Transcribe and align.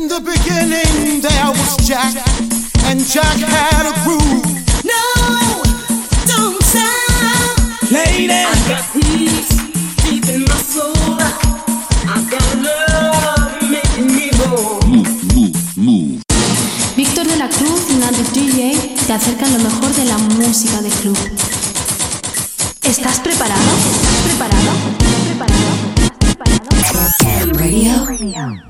In 0.00 0.08
the 0.08 0.20
beginning 0.20 1.20
there 1.20 1.50
was 1.52 1.76
Jack, 1.86 2.16
and 2.88 3.04
Jack 3.04 3.36
had 3.36 3.84
a 3.84 3.92
groove. 4.02 4.48
No, 4.82 5.04
don't 6.24 6.56
stop. 6.64 7.92
Lady, 7.92 8.32
I 8.32 8.48
got 8.66 8.84
peace 8.94 9.52
deep 10.00 10.24
in 10.32 10.44
my 10.48 10.56
soul. 10.56 11.20
I 12.08 12.16
got 12.32 12.48
love 12.64 13.60
making 13.60 14.06
me 14.16 14.30
move. 15.76 16.22
Víctor 16.96 17.26
de 17.26 17.36
la 17.36 17.48
Cruz 17.50 17.90
y 17.90 17.96
Nandi 17.96 18.22
DJ 18.32 18.96
te 19.06 19.12
acercan 19.12 19.52
lo 19.52 19.58
mejor 19.58 19.94
de 19.94 20.04
la 20.06 20.16
música 20.16 20.80
de 20.80 20.88
club. 20.88 21.18
¿Estás 22.84 23.20
preparado? 23.20 23.70
¿Estás 23.92 24.16
preparado? 24.24 24.70
¿Estás 24.98 25.20
preparado? 25.26 25.70
¿Estás 26.80 27.16
preparado? 27.18 28.06
Radio. 28.06 28.69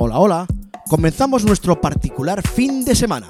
Hola, 0.00 0.20
hola. 0.20 0.46
Comenzamos 0.88 1.44
nuestro 1.44 1.80
particular 1.80 2.46
fin 2.46 2.84
de 2.84 2.94
semana. 2.94 3.26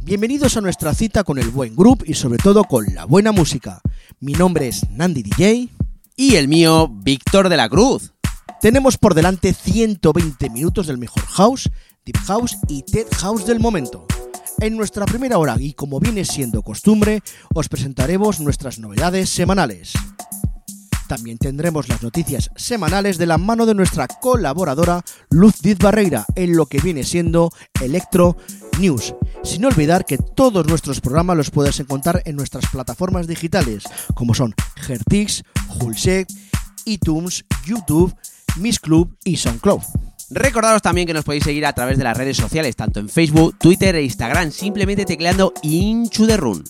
Bienvenidos 0.00 0.56
a 0.56 0.60
nuestra 0.60 0.94
cita 0.94 1.22
con 1.22 1.38
el 1.38 1.50
buen 1.50 1.76
grupo 1.76 2.04
y 2.04 2.14
sobre 2.14 2.38
todo 2.38 2.64
con 2.64 2.92
la 2.92 3.04
buena 3.04 3.30
música. 3.30 3.80
Mi 4.18 4.32
nombre 4.32 4.66
es 4.66 4.90
Nandi 4.90 5.22
DJ. 5.22 5.68
Y 6.16 6.34
el 6.34 6.48
mío, 6.48 6.88
Víctor 6.92 7.48
de 7.48 7.56
la 7.56 7.68
Cruz. 7.68 8.14
Tenemos 8.60 8.98
por 8.98 9.14
delante 9.14 9.54
120 9.54 10.50
minutos 10.50 10.88
del 10.88 10.98
mejor 10.98 11.22
house, 11.22 11.70
deep 12.04 12.18
house 12.26 12.58
y 12.66 12.82
tech 12.82 13.06
house 13.18 13.46
del 13.46 13.60
momento. 13.60 14.04
En 14.58 14.76
nuestra 14.76 15.06
primera 15.06 15.38
hora 15.38 15.54
y 15.56 15.72
como 15.74 16.00
viene 16.00 16.24
siendo 16.24 16.62
costumbre, 16.62 17.22
os 17.54 17.68
presentaremos 17.68 18.40
nuestras 18.40 18.80
novedades 18.80 19.30
semanales. 19.30 19.92
También 21.12 21.36
tendremos 21.36 21.90
las 21.90 22.02
noticias 22.02 22.48
semanales 22.56 23.18
de 23.18 23.26
la 23.26 23.36
mano 23.36 23.66
de 23.66 23.74
nuestra 23.74 24.08
colaboradora 24.08 25.04
Luz 25.28 25.60
Diz 25.60 25.76
Barreira 25.76 26.24
en 26.36 26.56
lo 26.56 26.64
que 26.64 26.80
viene 26.80 27.04
siendo 27.04 27.52
Electro 27.82 28.38
News. 28.78 29.14
Sin 29.44 29.66
olvidar 29.66 30.06
que 30.06 30.16
todos 30.16 30.66
nuestros 30.66 31.02
programas 31.02 31.36
los 31.36 31.50
puedes 31.50 31.78
encontrar 31.80 32.22
en 32.24 32.34
nuestras 32.34 32.64
plataformas 32.72 33.26
digitales, 33.26 33.84
como 34.14 34.32
son 34.32 34.54
Gertix, 34.76 35.42
Hulsec, 35.78 36.28
iTunes, 36.86 37.44
YouTube, 37.66 38.16
Miss 38.56 38.80
Club 38.80 39.14
y 39.22 39.36
SoundCloud. 39.36 39.82
Recordaros 40.30 40.80
también 40.80 41.06
que 41.06 41.12
nos 41.12 41.26
podéis 41.26 41.44
seguir 41.44 41.66
a 41.66 41.74
través 41.74 41.98
de 41.98 42.04
las 42.04 42.16
redes 42.16 42.38
sociales, 42.38 42.74
tanto 42.74 43.00
en 43.00 43.10
Facebook, 43.10 43.58
Twitter 43.58 43.94
e 43.96 44.02
Instagram, 44.02 44.50
simplemente 44.50 45.04
tecleando 45.04 45.52
Inchu 45.62 46.24
de 46.24 46.38
Run. 46.38 46.64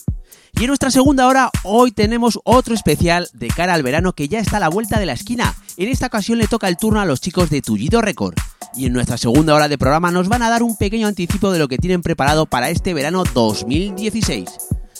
Y 0.54 0.64
en 0.64 0.66
nuestra 0.68 0.90
segunda 0.90 1.26
hora, 1.26 1.50
hoy 1.64 1.92
tenemos 1.92 2.38
otro 2.44 2.74
especial 2.74 3.28
de 3.32 3.48
cara 3.48 3.74
al 3.74 3.82
verano 3.82 4.12
que 4.12 4.28
ya 4.28 4.38
está 4.38 4.58
a 4.58 4.60
la 4.60 4.68
vuelta 4.68 5.00
de 5.00 5.06
la 5.06 5.14
esquina. 5.14 5.54
En 5.76 5.88
esta 5.88 6.06
ocasión 6.06 6.38
le 6.38 6.46
toca 6.46 6.68
el 6.68 6.76
turno 6.76 7.00
a 7.00 7.06
los 7.06 7.20
chicos 7.20 7.48
de 7.50 7.62
Tullido 7.62 8.02
Record. 8.02 8.34
Y 8.74 8.86
en 8.86 8.92
nuestra 8.92 9.16
segunda 9.18 9.54
hora 9.54 9.68
de 9.68 9.78
programa 9.78 10.10
nos 10.10 10.28
van 10.28 10.42
a 10.42 10.50
dar 10.50 10.62
un 10.62 10.76
pequeño 10.76 11.08
anticipo 11.08 11.50
de 11.50 11.58
lo 11.58 11.68
que 11.68 11.78
tienen 11.78 12.02
preparado 12.02 12.46
para 12.46 12.70
este 12.70 12.94
verano 12.94 13.24
2016. 13.32 14.48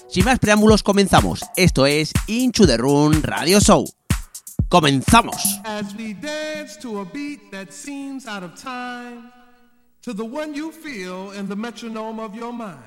Sin 0.08 0.24
más 0.24 0.38
preámbulos, 0.38 0.82
comenzamos. 0.82 1.40
Esto 1.56 1.86
es 1.86 2.12
Inchu 2.26 2.66
the 2.66 2.76
Run 2.76 3.22
Radio 3.22 3.60
Show. 3.60 3.84
¡Comenzamos! 4.69 5.36
as 5.64 5.94
we 5.96 6.14
dance 6.14 6.78
to 6.80 7.00
a 7.00 7.04
beat 7.04 7.50
that 7.50 7.70
seems 7.70 8.26
out 8.26 8.42
of 8.42 8.54
time, 8.54 9.30
to 10.00 10.14
the 10.14 10.24
one 10.24 10.54
you 10.54 10.72
feel 10.72 11.30
in 11.32 11.46
the 11.46 11.56
metronome 11.56 12.19
of 12.19 12.34
your 12.34 12.52
mind. 12.54 12.80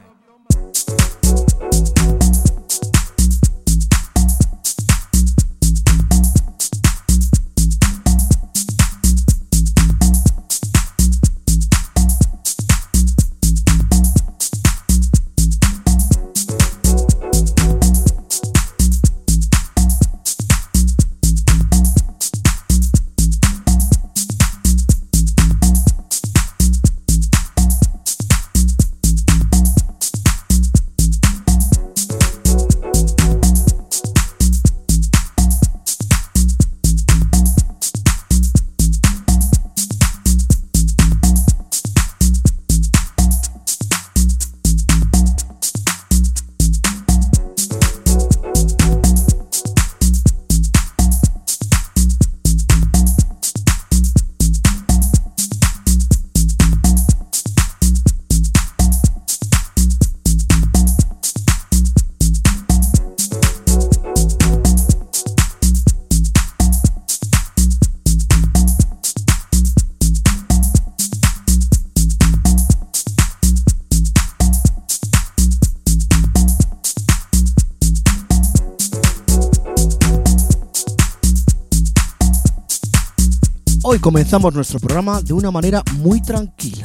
Comenzamos 84.05 84.53
nuestro 84.53 84.79
programa 84.79 85.19
de 85.19 85.33
una 85.33 85.49
manera 85.49 85.81
muy 85.93 86.21
tranquila. 86.21 86.83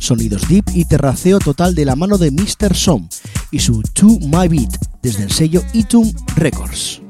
Sonidos 0.00 0.48
deep 0.48 0.64
y 0.74 0.84
terraceo 0.84 1.38
total 1.38 1.76
de 1.76 1.84
la 1.84 1.94
mano 1.94 2.18
de 2.18 2.32
Mr. 2.32 2.74
Som 2.74 3.08
y 3.52 3.60
su 3.60 3.82
To 3.82 4.18
My 4.22 4.48
Beat 4.48 4.76
desde 5.00 5.22
el 5.22 5.30
sello 5.30 5.62
Itum 5.74 6.12
Records. 6.34 7.05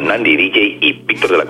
Nandi, 0.00 0.36
DJ 0.36 0.78
y 0.80 0.92
Víctor 0.92 1.30
de 1.30 1.38
la 1.38 1.44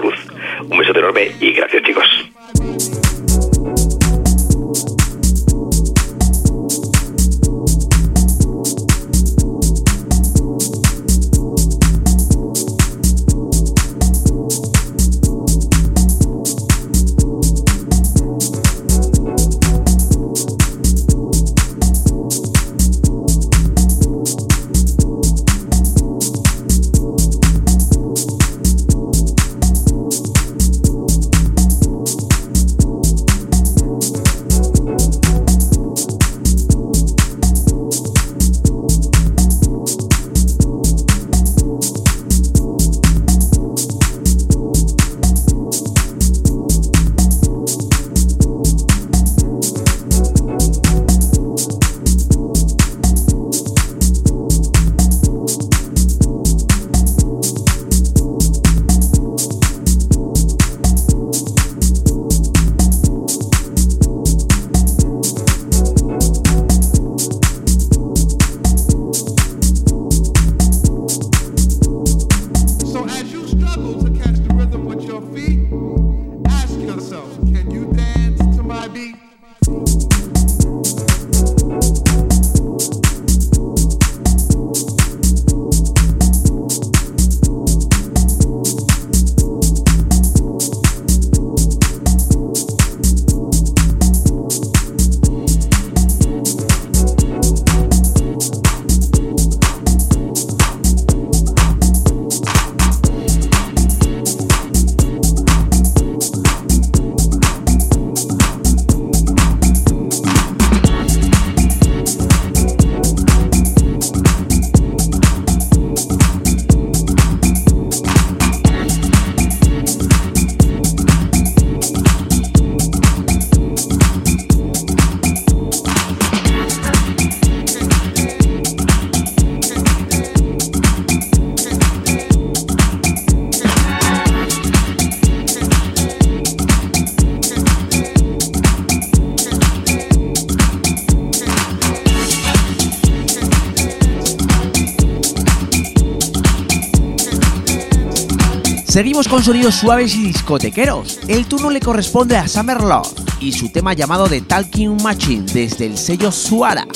Seguimos 149.00 149.28
con 149.28 149.42
sonidos 149.42 149.76
suaves 149.76 150.14
y 150.14 150.24
discotequeros. 150.24 151.20
El 151.26 151.46
turno 151.46 151.70
le 151.70 151.80
corresponde 151.80 152.36
a 152.36 152.46
Summer 152.46 152.82
Love 152.82 153.08
y 153.40 153.50
su 153.50 153.70
tema 153.70 153.94
llamado 153.94 154.28
The 154.28 154.42
Talking 154.42 155.02
Machine 155.02 155.46
desde 155.50 155.86
el 155.86 155.96
sello 155.96 156.30
Suara. 156.30 156.86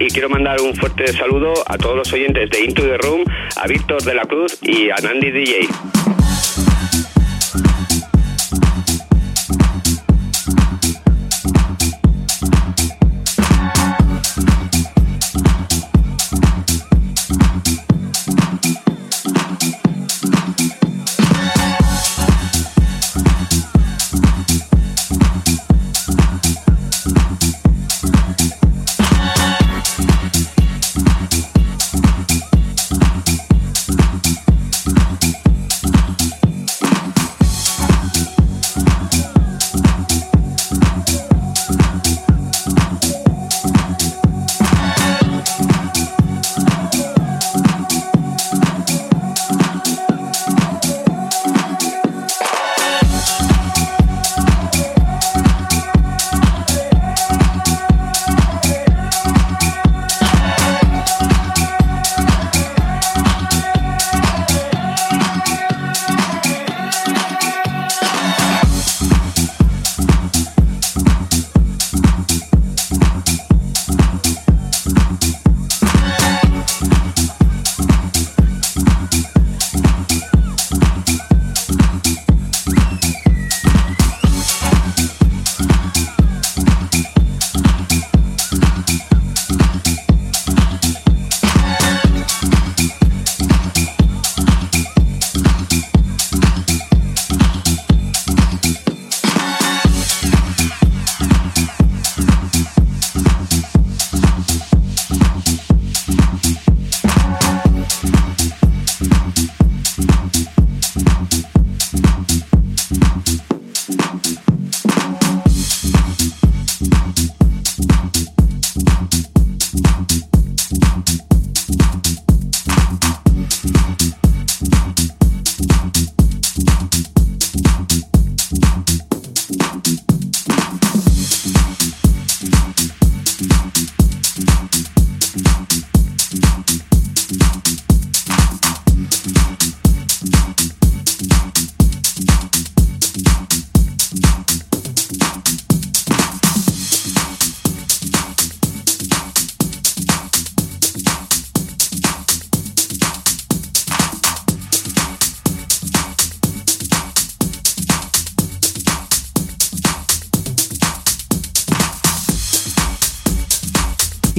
Y 0.00 0.08
quiero 0.08 0.30
mandar 0.30 0.60
un 0.62 0.74
fuerte 0.74 1.12
saludo 1.12 1.52
a 1.66 1.76
todos 1.76 1.94
los 1.94 2.12
oyentes 2.12 2.48
de 2.48 2.64
Into 2.64 2.82
the 2.82 2.96
Room, 2.96 3.22
a 3.56 3.66
Víctor 3.66 4.02
de 4.02 4.14
la 4.14 4.22
Cruz 4.22 4.58
y 4.62 4.88
a 4.88 4.96
Nandi 4.96 5.30
DJ. 5.30 5.68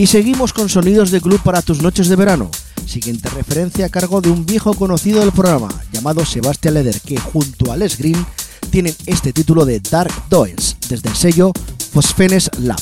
Y 0.01 0.07
seguimos 0.07 0.51
con 0.51 0.67
sonidos 0.67 1.11
de 1.11 1.21
club 1.21 1.39
para 1.43 1.61
tus 1.61 1.83
noches 1.83 2.07
de 2.07 2.15
verano. 2.15 2.49
Siguiente 2.87 3.29
referencia 3.29 3.85
a 3.85 3.89
cargo 3.89 4.19
de 4.19 4.31
un 4.31 4.47
viejo 4.47 4.73
conocido 4.73 5.19
del 5.19 5.31
programa, 5.31 5.69
llamado 5.93 6.25
Sebastian 6.25 6.73
Leder, 6.73 6.99
que 7.01 7.19
junto 7.19 7.71
a 7.71 7.77
Les 7.77 7.99
Green 7.99 8.25
tienen 8.71 8.95
este 9.05 9.31
título 9.31 9.63
de 9.63 9.79
Dark 9.79 10.11
Doels, 10.27 10.75
desde 10.89 11.07
el 11.07 11.15
sello 11.15 11.51
Phosphenes 11.93 12.49
Lab. 12.57 12.81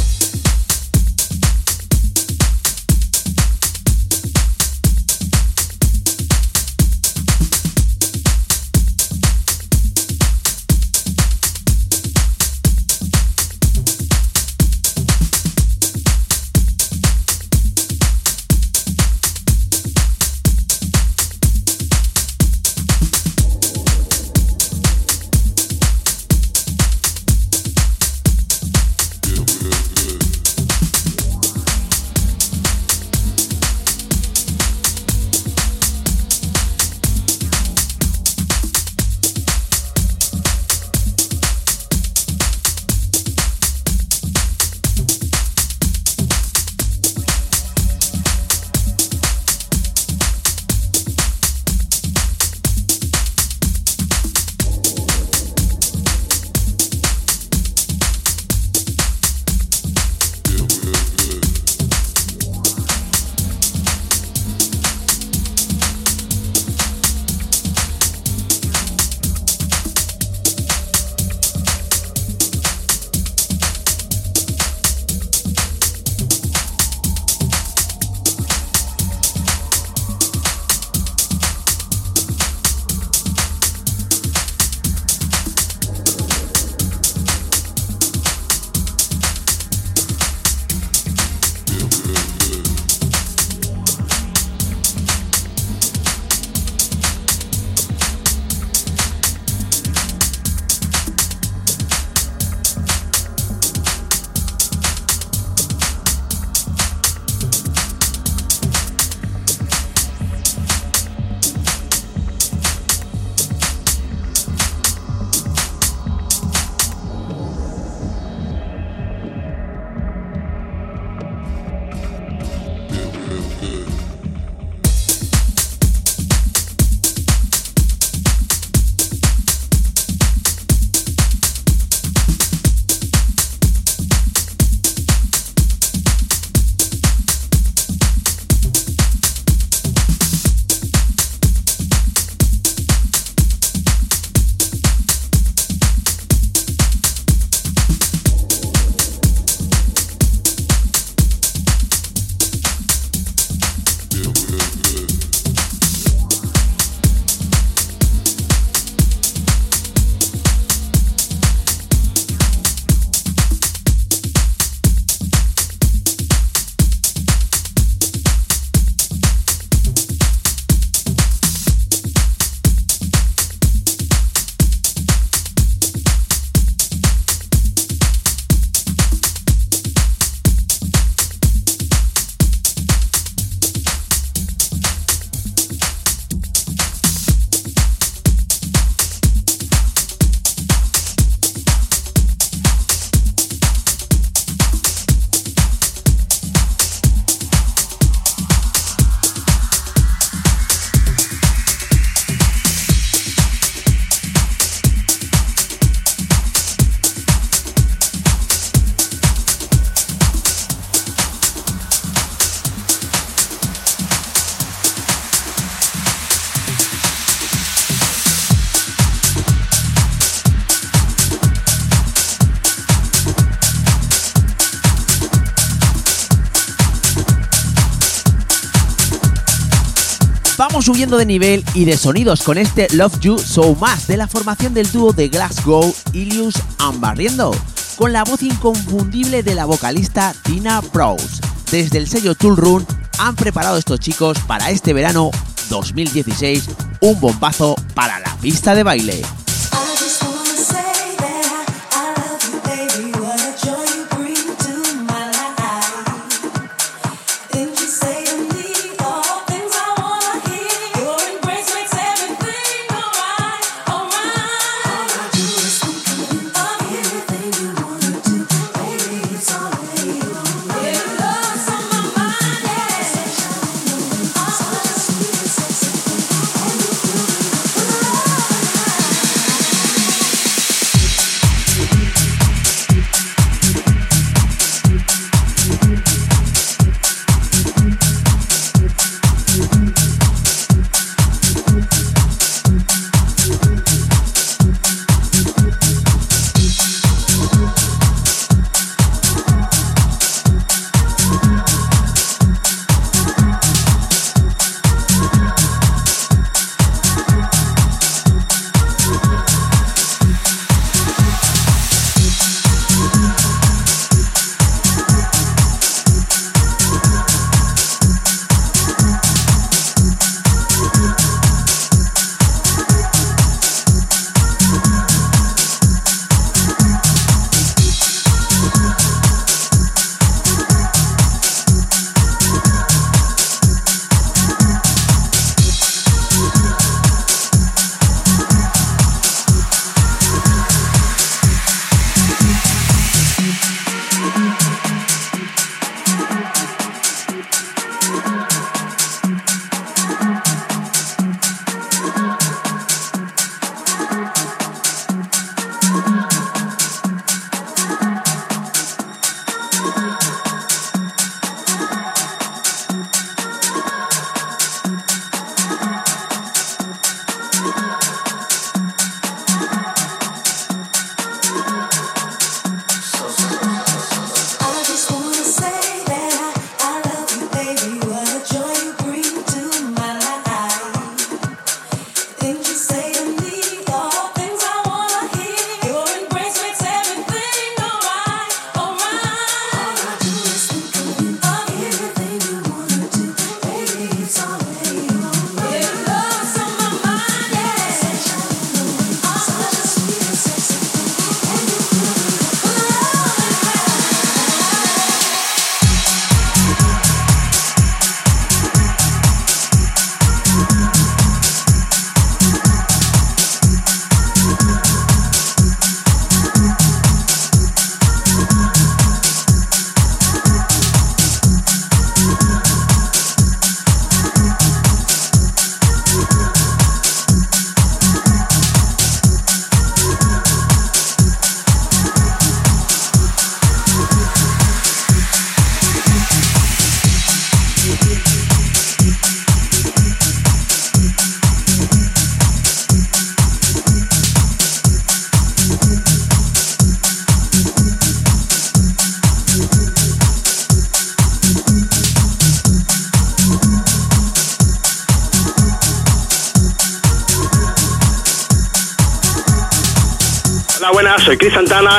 Subiendo 230.91 231.17
de 231.17 231.25
nivel 231.25 231.63
y 231.73 231.85
de 231.85 231.95
sonidos 231.95 232.43
con 232.43 232.57
este 232.57 232.89
Love 232.91 233.17
You 233.21 233.39
So 233.39 233.75
Much 233.75 234.07
de 234.09 234.17
la 234.17 234.27
formación 234.27 234.73
del 234.73 234.91
dúo 234.91 235.13
de 235.13 235.29
Glasgow, 235.29 235.95
Ilius 236.11 236.55
Ambarriendo, 236.79 237.55
con 237.95 238.11
la 238.11 238.25
voz 238.25 238.43
inconfundible 238.43 239.41
de 239.41 239.55
la 239.55 239.63
vocalista 239.63 240.35
Tina 240.43 240.81
Prowse. 240.81 241.39
Desde 241.71 241.97
el 241.97 242.09
sello 242.09 242.35
Tool 242.35 242.57
Run 242.57 242.85
han 243.19 243.37
preparado 243.37 243.77
estos 243.77 244.01
chicos 244.01 244.37
para 244.47 244.69
este 244.69 244.91
verano 244.91 245.31
2016 245.69 246.65
un 246.99 247.17
bombazo 247.21 247.77
para 247.95 248.19
la 248.19 248.35
pista 248.41 248.75
de 248.75 248.83
baile. 248.83 249.21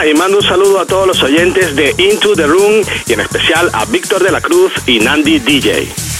Y 0.05 0.15
mando 0.15 0.39
un 0.39 0.43
saludo 0.43 0.81
a 0.81 0.87
todos 0.87 1.07
los 1.07 1.23
oyentes 1.23 1.77
de 1.77 1.95
Into 1.97 2.35
the 2.35 2.47
Room 2.47 2.83
y 3.07 3.13
en 3.13 3.21
especial 3.21 3.71
a 3.73 3.85
Víctor 3.85 4.23
de 4.23 4.33
la 4.33 4.41
Cruz 4.41 4.73
y 4.85 4.99
Nandi 4.99 5.39
DJ. 5.39 6.12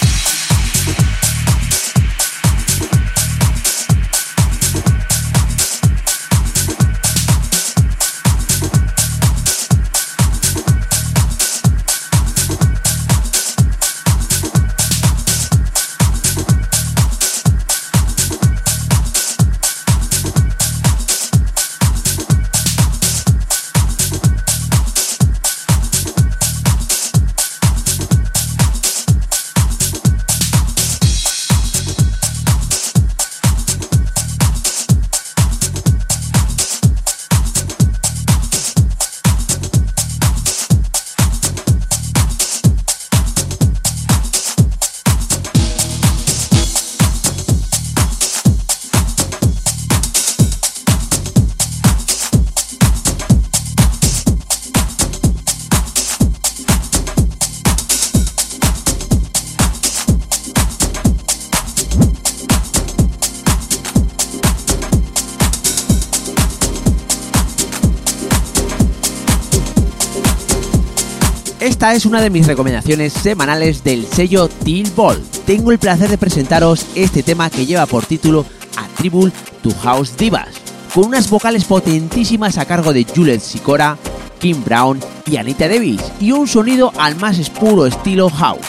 Es 71.93 72.07
una 72.07 72.23
de 72.23 72.31
mis 72.31 72.47
recomendaciones 72.47 73.13
semanales 73.13 73.85
del 73.85 74.07
sello 74.07 74.49
Till 74.49 74.91
Ball. 74.97 75.23
Tengo 75.45 75.73
el 75.73 75.79
placer 75.79 76.09
de 76.09 76.17
presentaros 76.17 76.87
este 76.95 77.23
tema 77.23 77.51
que 77.51 77.67
lleva 77.67 77.85
por 77.85 78.07
título 78.07 78.47
Attribute 78.79 79.35
to 79.63 79.71
House 79.83 80.17
Divas, 80.17 80.49
con 80.95 81.05
unas 81.05 81.29
vocales 81.29 81.65
potentísimas 81.65 82.57
a 82.57 82.65
cargo 82.65 82.95
de 82.95 83.05
Juliet 83.05 83.43
Sicora, 83.43 83.99
Kim 84.39 84.65
Brown 84.65 85.01
y 85.27 85.37
Anita 85.37 85.69
Davis, 85.69 86.01
y 86.19 86.33
un 86.33 86.49
sonido 86.49 86.95
al 86.97 87.17
más 87.17 87.51
puro 87.51 87.85
estilo 87.85 88.31
house. 88.31 88.65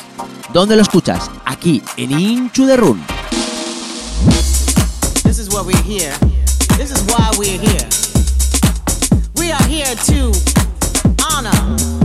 ¿Dónde 0.52 0.76
lo 0.76 0.82
escuchas? 0.82 1.32
Aquí 1.46 1.82
en 1.96 2.12
Into 2.12 2.68
the 2.68 2.76
Room. 2.76 3.02
This 5.24 5.40
is 5.40 5.48
we're 5.50 5.74
here. 5.84 6.12
This 6.78 6.92
is 6.92 7.02
why 7.08 7.32
we're 7.38 7.58
here. 7.58 7.88
We 9.38 9.54
are 9.54 9.64
here 9.70 9.96
to 10.08 10.34
honor 11.32 12.03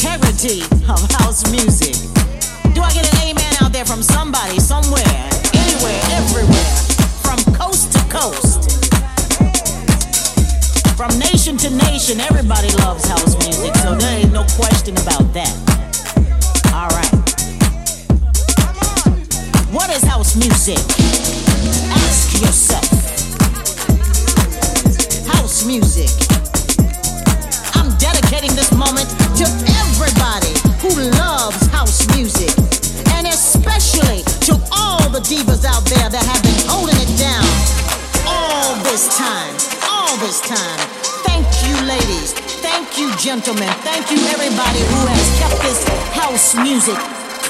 integrity 0.00 0.62
of 0.88 1.10
house 1.20 1.44
music. 1.52 1.92
Do 2.72 2.80
I 2.80 2.90
get 2.90 3.04
an 3.04 3.20
amen 3.20 3.52
out 3.60 3.70
there 3.70 3.84
from 3.84 4.02
somebody, 4.02 4.58
somewhere, 4.58 5.04
anywhere, 5.52 6.00
everywhere, 6.16 6.72
from 7.20 7.36
coast 7.52 7.92
to 7.92 8.00
coast? 8.08 8.80
From 10.96 11.10
nation 11.18 11.58
to 11.58 11.68
nation, 11.68 12.18
everybody 12.18 12.70
loves 12.80 13.06
house 13.08 13.36
music, 13.44 13.76
so 13.76 13.94
there 13.94 14.20
ain't 14.20 14.32
no 14.32 14.46
question 14.56 14.96
about 14.96 15.34
that. 15.34 15.52
All 16.72 16.88
right. 16.96 17.12
What 19.68 19.90
is 19.90 20.02
house 20.04 20.34
music? 20.34 20.80
Ask 21.92 22.40
yourself. 22.40 22.88
House 25.28 25.66
music. 25.66 26.08
I'm 27.76 27.94
dedicating 27.98 28.56
this 28.56 28.72
moment 28.72 29.10
to 29.36 29.69
everybody 30.00 30.56
who 30.80 30.88
loves 31.20 31.66
house 31.68 32.08
music, 32.16 32.48
and 33.12 33.26
especially 33.26 34.24
to 34.40 34.56
all 34.72 35.04
the 35.10 35.20
divas 35.20 35.64
out 35.68 35.84
there 35.84 36.08
that 36.08 36.24
have 36.24 36.40
been 36.40 36.56
holding 36.64 36.96
it 36.96 37.12
down 37.20 37.44
all 38.24 38.72
this 38.88 39.12
time. 39.18 39.52
All 39.92 40.16
this 40.24 40.40
time. 40.40 40.80
Thank 41.28 41.44
you, 41.68 41.76
ladies. 41.84 42.32
Thank 42.64 42.96
you, 42.96 43.14
gentlemen. 43.16 43.68
Thank 43.84 44.10
you, 44.10 44.16
everybody 44.32 44.80
who 44.80 45.00
has 45.04 45.26
kept 45.36 45.60
this 45.60 45.84
house 46.16 46.54
music 46.56 46.96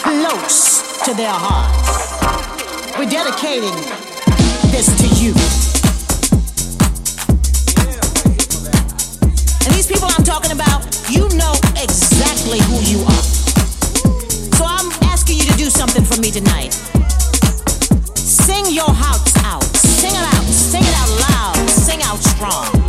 close 0.03 0.83
to 1.05 1.15
their 1.15 1.31
hearts. 1.31 2.99
We're 2.99 3.09
dedicating 3.09 3.79
this 4.73 4.91
to 4.99 5.07
you. 5.23 5.70
People 9.91 10.09
I'm 10.17 10.23
talking 10.23 10.53
about, 10.53 10.87
you 11.11 11.29
know 11.37 11.53
exactly 11.75 12.61
who 12.61 12.79
you 12.87 13.03
are. 13.03 13.23
So 14.55 14.65
I'm 14.65 14.89
asking 15.11 15.39
you 15.39 15.45
to 15.47 15.57
do 15.57 15.65
something 15.65 16.05
for 16.05 16.21
me 16.21 16.31
tonight. 16.31 16.73
Sing 18.15 18.67
your 18.71 18.91
house 18.91 19.37
out. 19.45 19.65
Sing 19.75 20.13
it 20.13 20.35
out. 20.35 20.45
Sing 20.45 20.83
it 20.85 20.95
out 20.95 21.11
loud. 21.29 21.69
Sing 21.69 22.01
out 22.03 22.19
strong. 22.19 22.80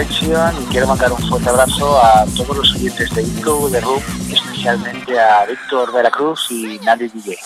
Y 0.00 0.64
quiero 0.70 0.86
mandar 0.86 1.10
un 1.10 1.18
fuerte 1.28 1.48
abrazo 1.48 1.98
a 2.00 2.24
todos 2.36 2.56
los 2.56 2.72
oyentes 2.76 3.12
de 3.16 3.22
Into, 3.22 3.68
de 3.68 3.80
Room, 3.80 4.00
especialmente 4.30 5.18
a 5.18 5.44
Víctor 5.44 5.92
de 5.92 6.02
la 6.04 6.10
Cruz 6.10 6.46
y 6.50 6.78
Nadie 6.84 7.08
DJ. 7.08 7.36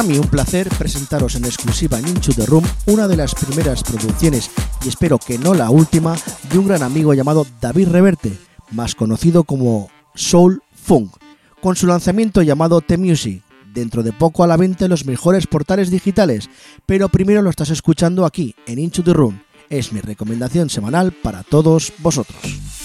Para 0.00 0.12
mí 0.12 0.18
un 0.18 0.28
placer 0.28 0.66
presentaros 0.78 1.34
en 1.34 1.44
exclusiva 1.44 1.98
en 1.98 2.08
Into 2.08 2.32
the 2.32 2.46
Room 2.46 2.64
una 2.86 3.06
de 3.06 3.18
las 3.18 3.34
primeras 3.34 3.82
producciones, 3.82 4.50
y 4.82 4.88
espero 4.88 5.18
que 5.18 5.36
no 5.36 5.52
la 5.52 5.68
última, 5.68 6.16
de 6.50 6.58
un 6.58 6.68
gran 6.68 6.82
amigo 6.82 7.12
llamado 7.12 7.46
David 7.60 7.88
Reverte, 7.88 8.32
más 8.70 8.94
conocido 8.94 9.44
como 9.44 9.90
Soul 10.14 10.62
Funk, 10.72 11.12
con 11.60 11.76
su 11.76 11.86
lanzamiento 11.86 12.40
llamado 12.40 12.80
The 12.80 12.96
Music, 12.96 13.42
dentro 13.74 14.02
de 14.02 14.14
poco 14.14 14.42
a 14.42 14.46
la 14.46 14.56
venta 14.56 14.86
en 14.86 14.90
los 14.90 15.04
mejores 15.04 15.46
portales 15.46 15.90
digitales, 15.90 16.48
pero 16.86 17.10
primero 17.10 17.42
lo 17.42 17.50
estás 17.50 17.68
escuchando 17.68 18.24
aquí, 18.24 18.54
en 18.66 18.78
Into 18.78 19.04
the 19.04 19.12
Room. 19.12 19.42
Es 19.68 19.92
mi 19.92 20.00
recomendación 20.00 20.70
semanal 20.70 21.12
para 21.12 21.42
todos 21.42 21.92
vosotros. 21.98 22.79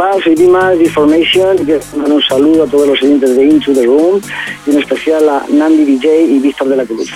Hola, 0.00 0.16
soy 0.22 0.36
Dimas 0.36 0.78
de 0.78 0.88
mandar 1.96 2.12
un 2.12 2.22
saludo 2.22 2.62
a 2.62 2.66
todos 2.68 2.86
los 2.86 3.02
oyentes 3.02 3.34
de 3.34 3.44
Into 3.46 3.72
the 3.72 3.84
Room 3.84 4.20
y 4.64 4.70
en 4.70 4.78
especial 4.78 5.28
a 5.28 5.44
Nandi 5.48 5.84
DJ 5.84 6.22
y 6.22 6.38
Víctor 6.38 6.68
de 6.68 6.76
la 6.76 6.86
Cruz. 6.86 7.10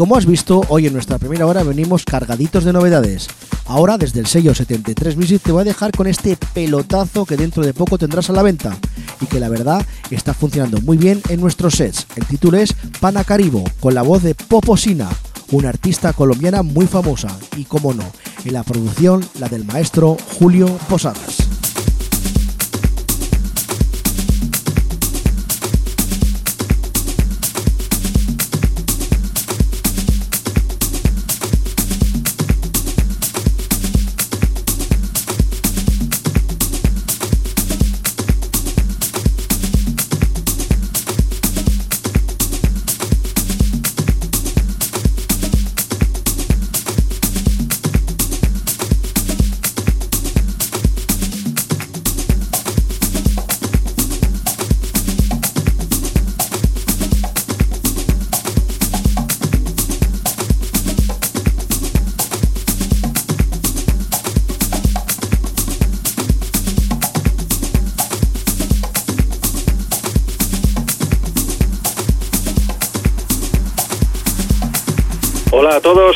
Como 0.00 0.16
has 0.16 0.24
visto, 0.24 0.62
hoy 0.70 0.86
en 0.86 0.94
nuestra 0.94 1.18
primera 1.18 1.44
hora 1.44 1.62
venimos 1.62 2.06
cargaditos 2.06 2.64
de 2.64 2.72
novedades. 2.72 3.28
Ahora, 3.66 3.98
desde 3.98 4.20
el 4.20 4.26
sello 4.26 4.54
73 4.54 5.14
Music, 5.14 5.42
te 5.44 5.52
voy 5.52 5.60
a 5.60 5.64
dejar 5.64 5.92
con 5.92 6.06
este 6.06 6.38
pelotazo 6.54 7.26
que 7.26 7.36
dentro 7.36 7.62
de 7.62 7.74
poco 7.74 7.98
tendrás 7.98 8.30
a 8.30 8.32
la 8.32 8.42
venta 8.42 8.74
y 9.20 9.26
que 9.26 9.38
la 9.38 9.50
verdad 9.50 9.84
está 10.10 10.32
funcionando 10.32 10.80
muy 10.80 10.96
bien 10.96 11.20
en 11.28 11.38
nuestros 11.38 11.74
sets. 11.74 12.06
El 12.16 12.24
título 12.24 12.56
es 12.56 12.72
Pana 13.00 13.24
Caribo, 13.24 13.62
con 13.78 13.94
la 13.94 14.00
voz 14.00 14.22
de 14.22 14.34
Poposina, 14.34 15.10
una 15.50 15.68
artista 15.68 16.14
colombiana 16.14 16.62
muy 16.62 16.86
famosa 16.86 17.28
y, 17.58 17.64
como 17.64 17.92
no, 17.92 18.10
en 18.46 18.54
la 18.54 18.62
producción 18.62 19.22
la 19.38 19.50
del 19.50 19.66
maestro 19.66 20.16
Julio 20.38 20.66
Posadas. 20.88 21.29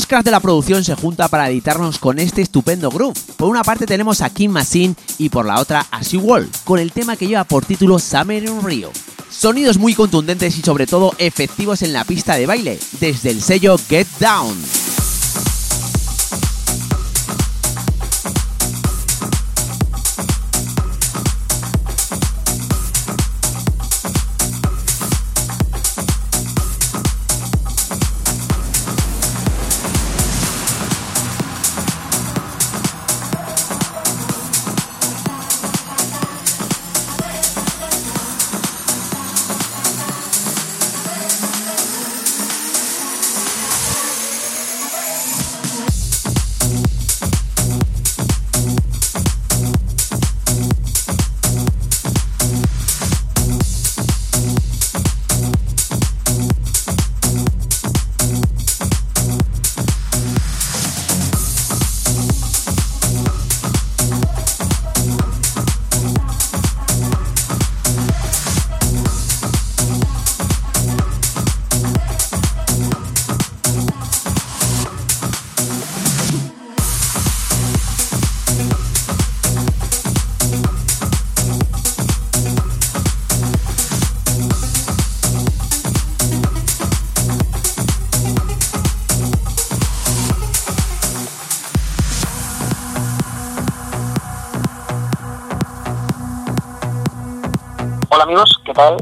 Dos 0.00 0.06
cracks 0.06 0.24
de 0.24 0.30
la 0.30 0.40
producción 0.40 0.82
se 0.82 0.94
juntan 0.94 1.28
para 1.28 1.50
editarnos 1.50 1.98
con 1.98 2.18
este 2.18 2.40
estupendo 2.40 2.88
groove. 2.88 3.20
Por 3.36 3.50
una 3.50 3.62
parte 3.62 3.84
tenemos 3.84 4.22
a 4.22 4.30
Kim 4.30 4.50
Machine 4.50 4.94
y 5.18 5.28
por 5.28 5.44
la 5.44 5.60
otra 5.60 5.86
a 5.90 6.02
Sea 6.02 6.18
Wall, 6.18 6.48
con 6.64 6.78
el 6.78 6.90
tema 6.90 7.16
que 7.16 7.26
lleva 7.26 7.44
por 7.44 7.66
título 7.66 7.98
Summer 7.98 8.42
in 8.42 8.64
Rio. 8.64 8.90
Sonidos 9.28 9.76
muy 9.76 9.92
contundentes 9.92 10.56
y 10.56 10.62
sobre 10.62 10.86
todo 10.86 11.12
efectivos 11.18 11.82
en 11.82 11.92
la 11.92 12.04
pista 12.04 12.36
de 12.36 12.46
baile, 12.46 12.78
desde 12.98 13.28
el 13.28 13.42
sello 13.42 13.76
Get 13.90 14.06
Down. 14.18 14.79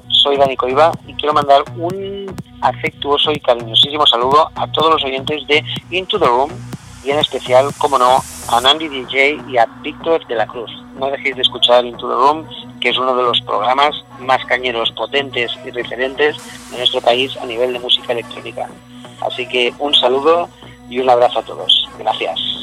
Soy 0.09 0.37
Dani 0.37 0.57
Coiva 0.57 0.93
y 1.07 1.15
quiero 1.15 1.33
mandar 1.33 1.63
un 1.77 2.35
afectuoso 2.61 3.31
y 3.33 3.41
cariñosísimo 3.41 4.07
saludo 4.07 4.51
a 4.55 4.67
todos 4.73 4.95
los 4.95 5.05
oyentes 5.05 5.47
de 5.47 5.65
Into 5.91 6.19
the 6.19 6.27
Room 6.27 6.51
y 7.05 7.11
en 7.11 7.19
especial, 7.19 7.71
como 7.79 7.99
no, 7.99 8.23
a 8.49 8.61
Nandy 8.61 8.89
DJ 8.89 9.41
y 9.49 9.57
a 9.57 9.67
Víctor 9.83 10.27
de 10.27 10.35
la 10.35 10.47
Cruz. 10.47 10.71
No 10.99 11.11
dejéis 11.11 11.37
de 11.37 11.43
escuchar 11.43 11.85
Into 11.85 12.09
the 12.09 12.15
Room, 12.15 12.47
que 12.81 12.91
es 12.91 12.99
uno 12.99 13.15
de 13.15 13.23
los 13.23 13.41
programas 13.43 13.95
más 14.19 14.45
cañeros, 14.47 14.91
potentes 14.93 15.53
y 15.65 15.71
referentes 15.71 16.37
de 16.71 16.79
nuestro 16.79 17.01
país 17.01 17.37
a 17.37 17.47
nivel 17.47 17.73
de 17.73 17.79
música 17.79 18.13
electrónica. 18.13 18.69
Así 19.21 19.47
que 19.47 19.73
un 19.79 19.95
saludo 19.95 20.49
y 20.91 20.99
un 20.99 21.09
abrazo 21.09 21.39
a 21.39 21.43
todos. 21.43 21.89
Gracias. 21.99 22.58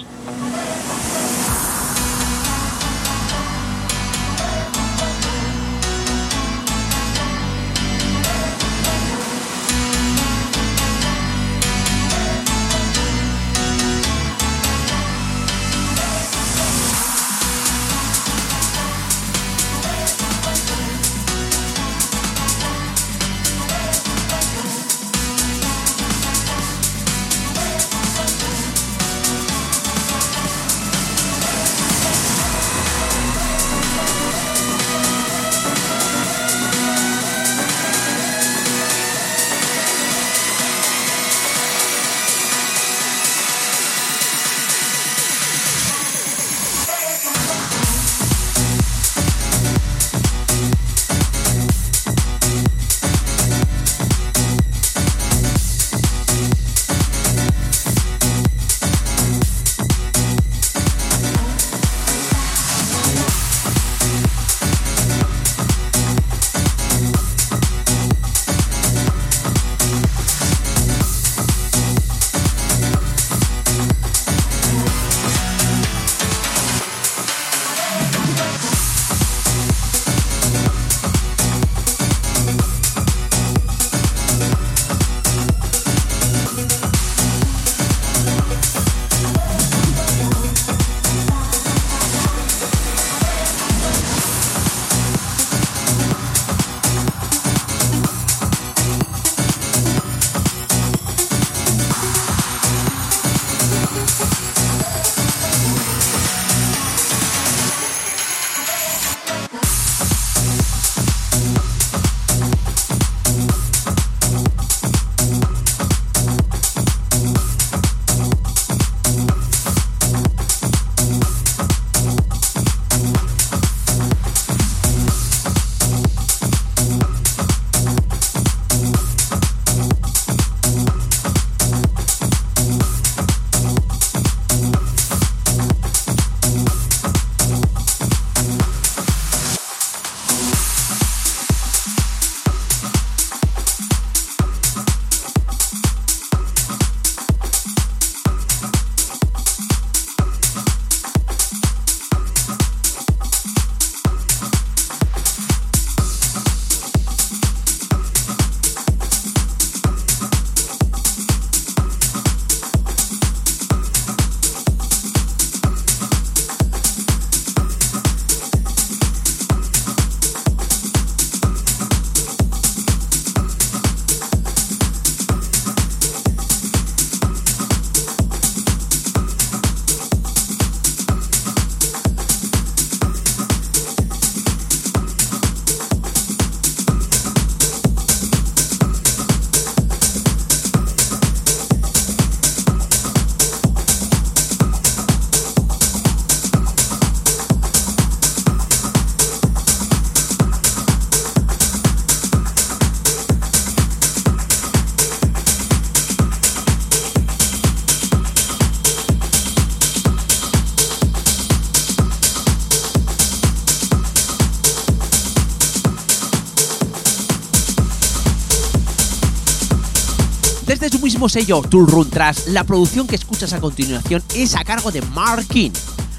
Nuevo 221.25 221.29
sello 221.29 221.61
Tool 221.61 221.87
Run 221.87 222.09
Trash, 222.11 222.49
la 222.49 222.63
producción 222.65 223.07
que 223.07 223.15
escuchas 223.15 223.51
a 223.53 223.59
continuación 223.59 224.21
es 224.35 224.53
a 224.53 224.63
cargo 224.63 224.91
de 224.91 225.01
Mark 225.01 225.47
King, 225.47 225.71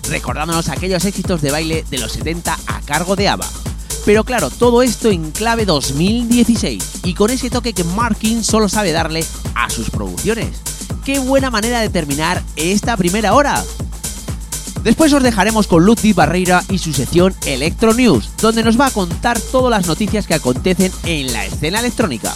recordándonos 0.09 0.69
aquellos 0.69 1.05
éxitos 1.05 1.41
de 1.43 1.53
baile 1.53 1.85
de 1.89 1.99
los 1.99 2.11
70 2.11 2.59
a 2.67 2.81
cargo 2.81 3.15
de 3.15 3.29
ABBA. 3.29 3.49
Pero 4.05 4.25
claro, 4.25 4.51
todo 4.51 4.83
esto 4.83 5.09
en 5.11 5.31
clave 5.31 5.65
2016 5.65 7.03
y 7.05 7.15
con 7.15 7.31
ese 7.31 7.51
toque 7.51 7.73
que 7.73 7.85
Markin 7.85 8.43
solo 8.43 8.69
sabe 8.69 8.91
darle 8.91 9.25
a 9.55 9.71
sus 9.71 9.91
producciones. 9.91 10.61
¡Qué 11.05 11.21
buena 11.21 11.51
manera 11.51 11.81
de 11.81 11.89
terminar 11.89 12.43
esta 12.57 12.97
primera 12.97 13.33
hora! 13.35 13.63
Después 14.83 15.13
os 15.13 15.23
dejaremos 15.23 15.69
con 15.69 15.85
Ludwig 15.85 16.17
Barreira 16.17 16.65
y 16.69 16.79
su 16.79 16.93
sección 16.93 17.33
Electro 17.45 17.95
News, 17.95 18.31
donde 18.43 18.65
nos 18.65 18.81
va 18.81 18.87
a 18.87 18.91
contar 18.91 19.39
todas 19.41 19.71
las 19.71 19.87
noticias 19.87 20.27
que 20.27 20.35
acontecen 20.35 20.91
en 21.05 21.33
la 21.33 21.45
escena 21.45 21.79
electrónica. 21.79 22.35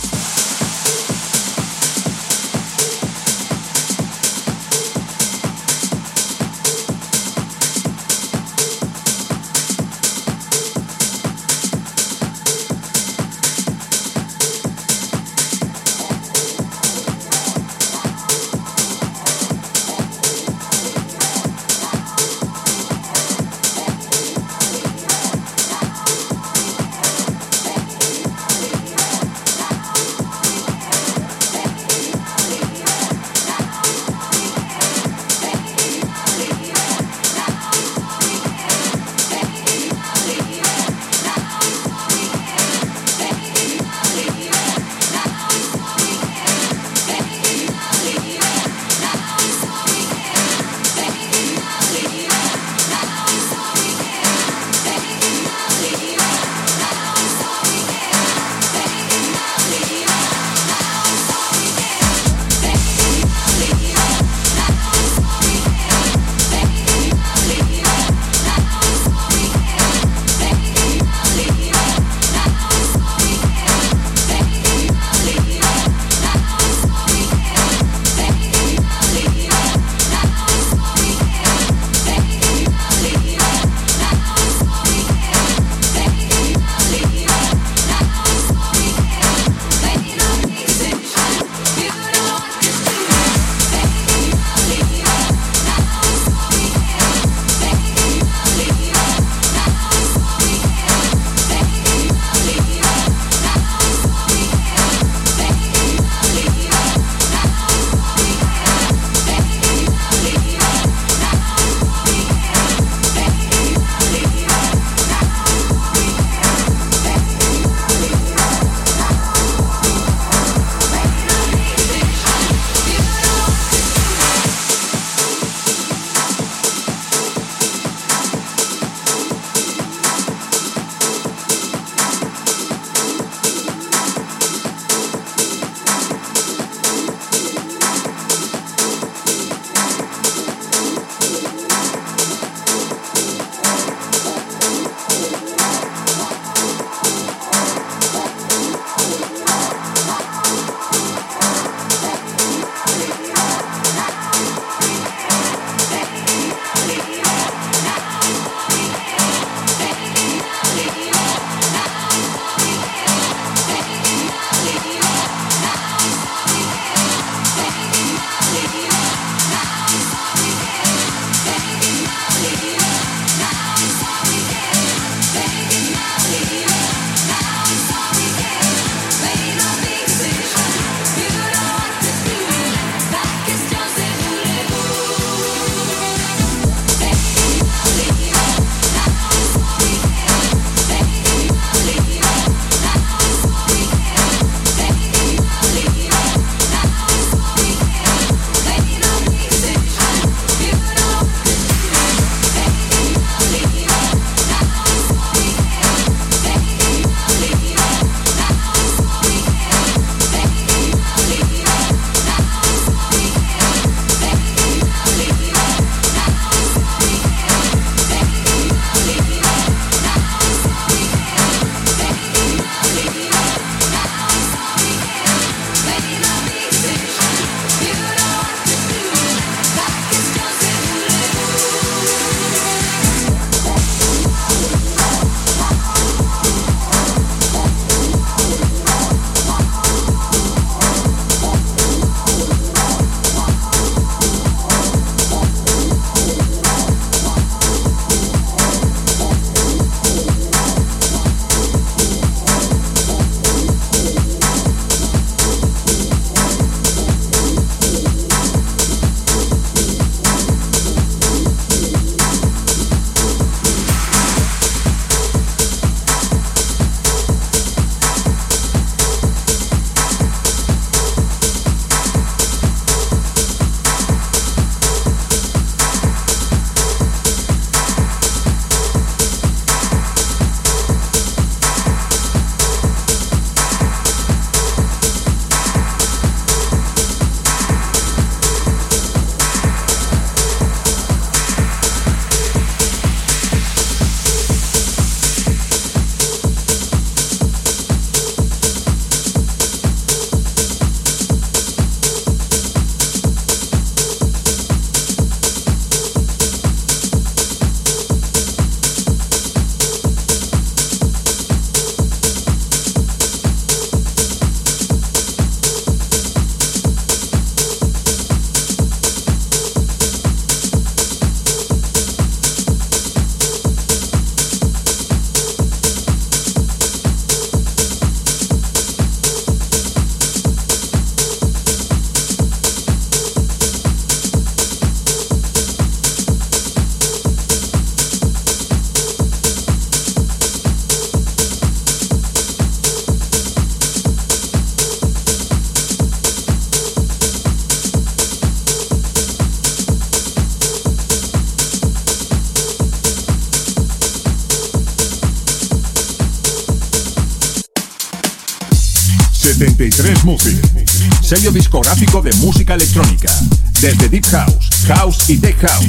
De 362.11 362.33
música 362.39 362.75
electrónica, 362.75 363.33
desde 363.81 364.09
Deep 364.09 364.27
House, 364.27 364.69
House 364.89 365.31
y 365.31 365.39
Tech 365.39 365.57
House, 365.61 365.87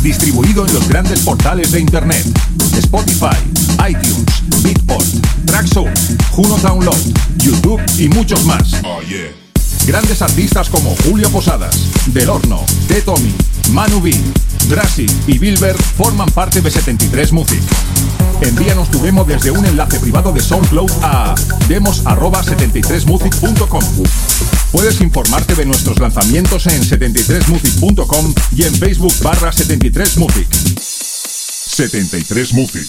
distribuido 0.00 0.64
en 0.64 0.72
los 0.72 0.86
grandes 0.88 1.18
portales 1.20 1.72
de 1.72 1.80
Internet, 1.80 2.24
Spotify, 2.78 3.36
iTunes, 3.88 4.24
Beatport, 4.62 5.04
Traxsource, 5.44 6.16
Juno 6.30 6.56
Download, 6.58 6.96
YouTube 7.38 7.82
y 7.98 8.08
muchos 8.08 8.44
más. 8.44 8.76
Grandes 9.86 10.22
artistas 10.22 10.70
como 10.70 10.94
Julio 11.04 11.28
Posadas, 11.30 11.76
Del 12.06 12.30
Horno, 12.30 12.64
T. 12.86 13.02
Tommy, 13.02 13.34
Manu 13.70 14.00
B, 14.00 14.16
Drassi 14.68 15.06
y 15.26 15.38
Bilber 15.38 15.76
forman 15.76 16.30
parte 16.30 16.60
de 16.60 16.70
73 16.70 17.32
Music. 17.32 17.60
Envíanos 18.40 18.88
tu 18.90 19.02
demo 19.02 19.24
desde 19.24 19.50
un 19.50 19.66
enlace 19.66 19.98
privado 19.98 20.30
de 20.32 20.40
SoundCloud 20.40 20.92
a 21.02 21.34
demos@73music.com. 21.68 23.82
Puedes 24.72 25.00
informarte 25.00 25.54
de 25.54 25.64
nuestros 25.64 25.98
lanzamientos 25.98 26.66
en 26.66 26.82
73music.com 26.82 28.34
y 28.56 28.64
en 28.64 28.74
Facebook 28.74 29.14
barra 29.22 29.50
73music. 29.50 30.46
73 31.76 32.52
Music. 32.54 32.88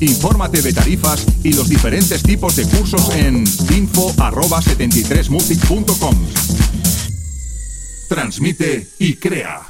Infórmate 0.00 0.62
de 0.62 0.72
tarifas 0.72 1.26
y 1.42 1.54
los 1.54 1.68
diferentes 1.68 2.22
tipos 2.22 2.54
de 2.54 2.64
cursos 2.66 3.10
en 3.16 3.38
info@73music.com. 3.38 6.14
Transmite 8.08 8.86
y 9.00 9.14
crea. 9.14 9.60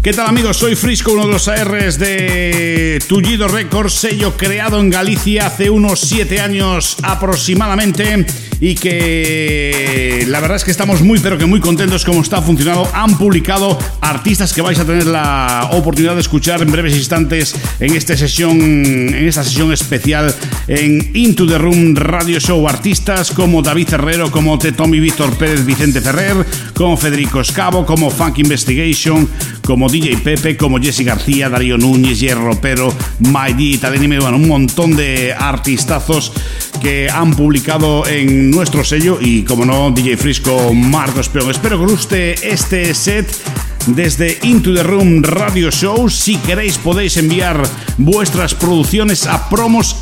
¿Qué 0.00 0.12
tal 0.12 0.26
amigos? 0.26 0.58
Soy 0.58 0.76
Frisco, 0.76 1.10
uno 1.12 1.26
de 1.26 1.32
los 1.32 1.48
ARs 1.48 1.98
de 1.98 3.02
Tullido 3.08 3.48
Records, 3.48 3.94
sello 3.94 4.36
creado 4.36 4.78
en 4.78 4.90
Galicia 4.90 5.46
hace 5.46 5.70
unos 5.70 5.98
7 6.00 6.40
años 6.40 6.98
aproximadamente 7.02 8.24
y 8.64 8.76
que 8.76 10.24
la 10.26 10.40
verdad 10.40 10.56
es 10.56 10.64
que 10.64 10.70
estamos 10.70 11.02
muy 11.02 11.18
pero 11.18 11.36
que 11.36 11.44
muy 11.44 11.60
contentos 11.60 12.02
como 12.02 12.22
está 12.22 12.40
funcionando. 12.40 12.88
Han 12.94 13.18
publicado 13.18 13.78
artistas 14.00 14.54
que 14.54 14.62
vais 14.62 14.78
a 14.78 14.86
tener 14.86 15.04
la 15.04 15.68
oportunidad 15.72 16.14
de 16.14 16.22
escuchar 16.22 16.62
en 16.62 16.72
breves 16.72 16.96
instantes 16.96 17.54
en 17.78 17.94
esta 17.94 18.16
sesión, 18.16 18.58
en 18.58 19.28
esta 19.28 19.44
sesión 19.44 19.70
especial 19.70 20.34
en 20.66 21.10
Into 21.14 21.46
the 21.46 21.58
Room 21.58 21.94
Radio 21.94 22.40
Show. 22.40 22.66
Artistas 22.66 23.32
como 23.32 23.60
David 23.60 23.92
Herrero, 23.92 24.30
como 24.30 24.58
Tommy 24.58 24.98
Víctor 24.98 25.36
Pérez 25.36 25.66
Vicente 25.66 26.00
Ferrer, 26.00 26.34
como 26.72 26.96
Federico 26.96 27.42
Escavo, 27.42 27.84
como 27.84 28.08
Funk 28.08 28.38
Investigation, 28.38 29.28
como 29.66 29.90
DJ 29.90 30.16
Pepe, 30.24 30.56
como 30.56 30.80
Jesse 30.80 31.04
García, 31.04 31.50
Darío 31.50 31.76
Núñez, 31.76 32.18
Hierro 32.18 32.58
Pero, 32.62 32.94
Maidi, 33.30 33.76
Tadenime, 33.76 34.20
bueno, 34.20 34.38
un 34.38 34.48
montón 34.48 34.96
de 34.96 35.34
artistazos 35.34 36.32
que 36.80 37.08
han 37.08 37.34
publicado 37.34 38.06
en 38.06 38.53
nuestro 38.54 38.84
sello 38.84 39.18
y, 39.20 39.42
como 39.42 39.64
no, 39.64 39.90
DJ 39.90 40.16
Frisco, 40.16 40.72
Marcos 40.72 41.28
Peón. 41.28 41.50
Espero 41.50 41.78
que 41.78 41.90
guste 41.90 42.34
este 42.48 42.94
set 42.94 43.26
desde 43.88 44.38
Into 44.42 44.72
the 44.72 44.82
Room 44.82 45.22
Radio 45.24 45.70
Show. 45.72 46.08
Si 46.08 46.36
queréis 46.36 46.78
podéis 46.78 47.16
enviar 47.16 47.60
vuestras 47.98 48.54
producciones 48.54 49.26
a 49.26 49.48
promos 49.48 49.96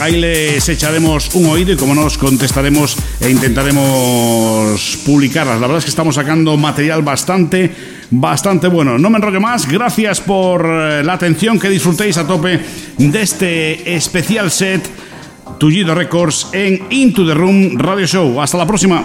Ahí 0.00 0.20
les 0.20 0.68
echaremos 0.68 1.34
un 1.34 1.46
oído 1.46 1.72
y 1.72 1.76
como 1.76 1.94
nos 1.94 2.18
contestaremos 2.18 2.96
e 3.18 3.30
intentaremos 3.30 4.98
publicarlas. 5.06 5.58
La 5.60 5.66
verdad 5.66 5.78
es 5.78 5.84
que 5.84 5.90
estamos 5.90 6.16
sacando 6.16 6.58
material 6.58 7.02
bastante, 7.02 7.74
bastante 8.10 8.68
bueno. 8.68 8.98
No 8.98 9.08
me 9.08 9.16
enrollo 9.16 9.40
más. 9.40 9.66
Gracias 9.66 10.20
por 10.20 10.66
eh, 10.66 11.02
la 11.02 11.14
atención. 11.14 11.58
Que 11.58 11.70
disfrutéis 11.70 12.18
a 12.18 12.26
tope 12.26 12.60
de 12.98 13.22
este 13.22 13.96
especial 13.96 14.50
set 14.50 15.05
Tullido 15.58 15.94
Records 15.94 16.48
en 16.52 16.86
Into 16.90 17.26
the 17.26 17.34
Room 17.34 17.76
Radio 17.78 18.06
Show. 18.06 18.40
Hasta 18.40 18.58
la 18.58 18.66
próxima. 18.66 19.04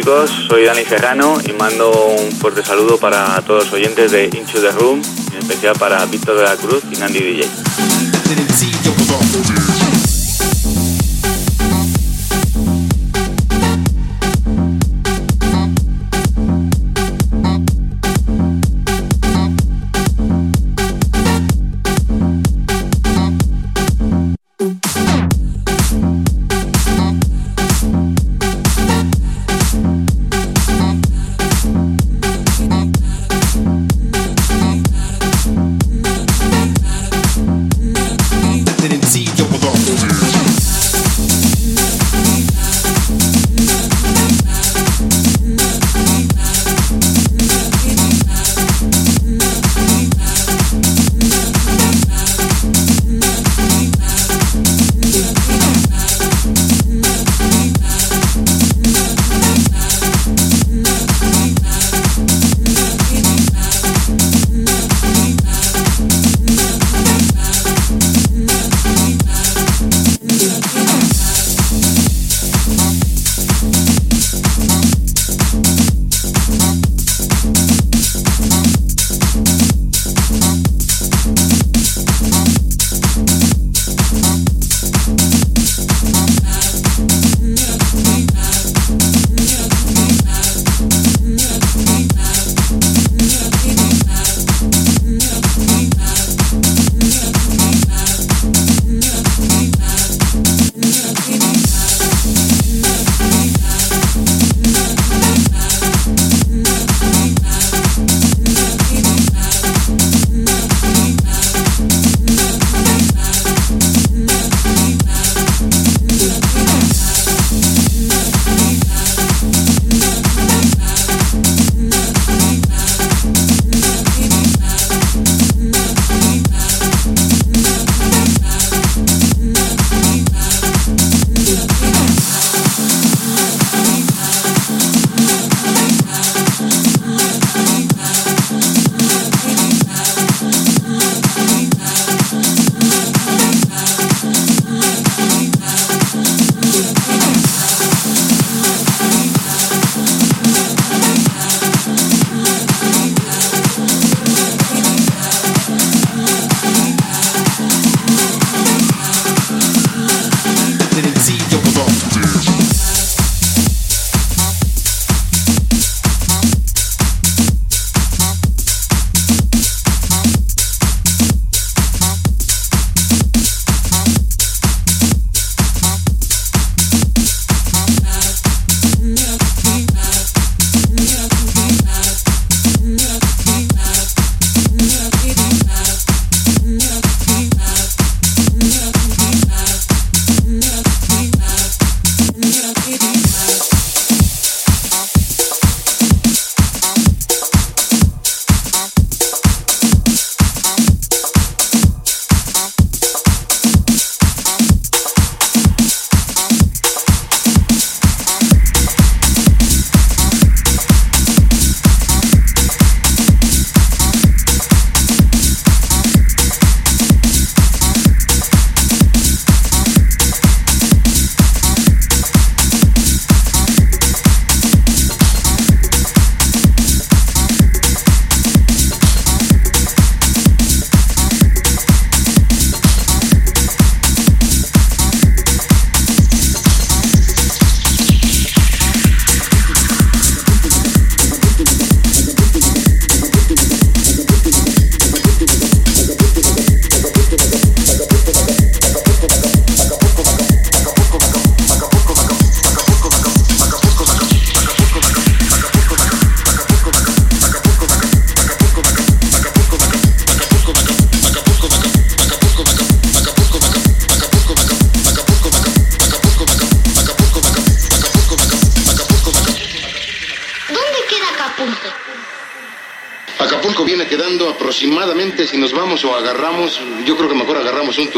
Chicos, 0.00 0.30
soy 0.48 0.64
Dani 0.64 0.84
Serrano 0.84 1.36
y 1.46 1.52
mando 1.52 1.90
un 1.90 2.32
fuerte 2.32 2.64
saludo 2.64 2.96
para 2.96 3.38
todos 3.42 3.64
los 3.64 3.72
oyentes 3.74 4.12
de 4.12 4.24
Into 4.26 4.60
the 4.60 4.70
Room, 4.72 5.02
en 5.32 5.38
especial 5.38 5.76
para 5.78 6.06
Víctor 6.06 6.38
de 6.38 6.44
la 6.44 6.56
Cruz 6.56 6.82
y 6.90 6.96
Nandy 6.96 7.18
DJ. 7.18 7.48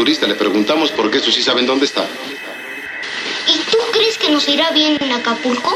Turista, 0.03 0.27
le 0.27 0.35
preguntamos 0.35 0.91
porque 0.91 1.19
eso 1.19 1.31
sí 1.31 1.41
saben 1.41 1.65
dónde 1.65 1.85
está. 1.85 2.05
¿Y 3.47 3.57
tú 3.71 3.77
crees 3.93 4.17
que 4.17 4.29
nos 4.29 4.49
irá 4.49 4.69
bien 4.71 4.97
en? 4.99 5.13
Acapulco, 5.13 5.72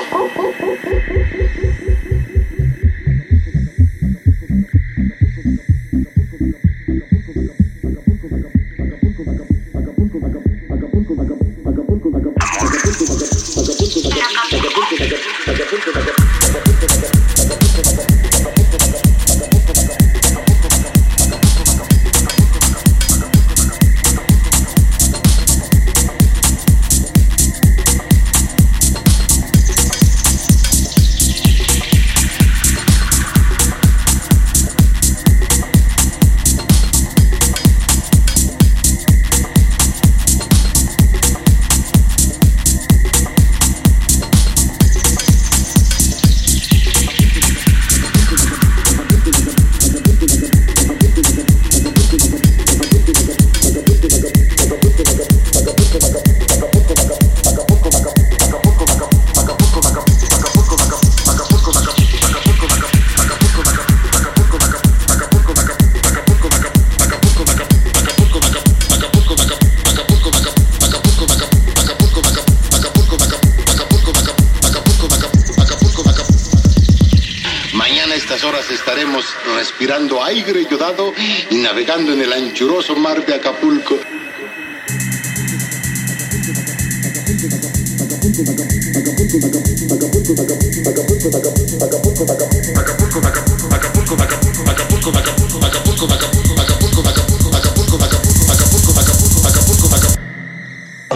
respirando 79.77 80.23
aire 80.23 80.65
yodado 80.65 81.13
y 81.51 81.55
navegando 81.57 82.11
en 82.11 82.21
el 82.21 82.33
anchuroso 82.33 82.95
mar 82.95 83.23
de 83.23 83.35
Acapulco. 83.35 83.95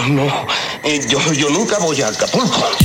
No, 0.08 0.48
eh, 0.84 1.02
yo 1.10 1.50
nunca 1.50 1.80
voy 1.80 2.02
a 2.02 2.10
Acapulco. 2.10 2.81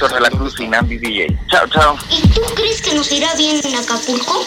Víctor 0.00 0.14
de 0.14 0.20
la 0.22 0.30
Cruz 0.30 0.58
y 0.58 0.66
Nambi 0.66 0.96
DJ. 0.96 1.26
Chao, 1.50 1.66
chao. 1.68 1.98
¿Y 2.08 2.26
tú 2.28 2.40
crees 2.54 2.80
que 2.80 2.94
nos 2.94 3.12
irá 3.12 3.34
bien 3.34 3.60
en 3.62 3.76
Acapulco? 3.76 4.46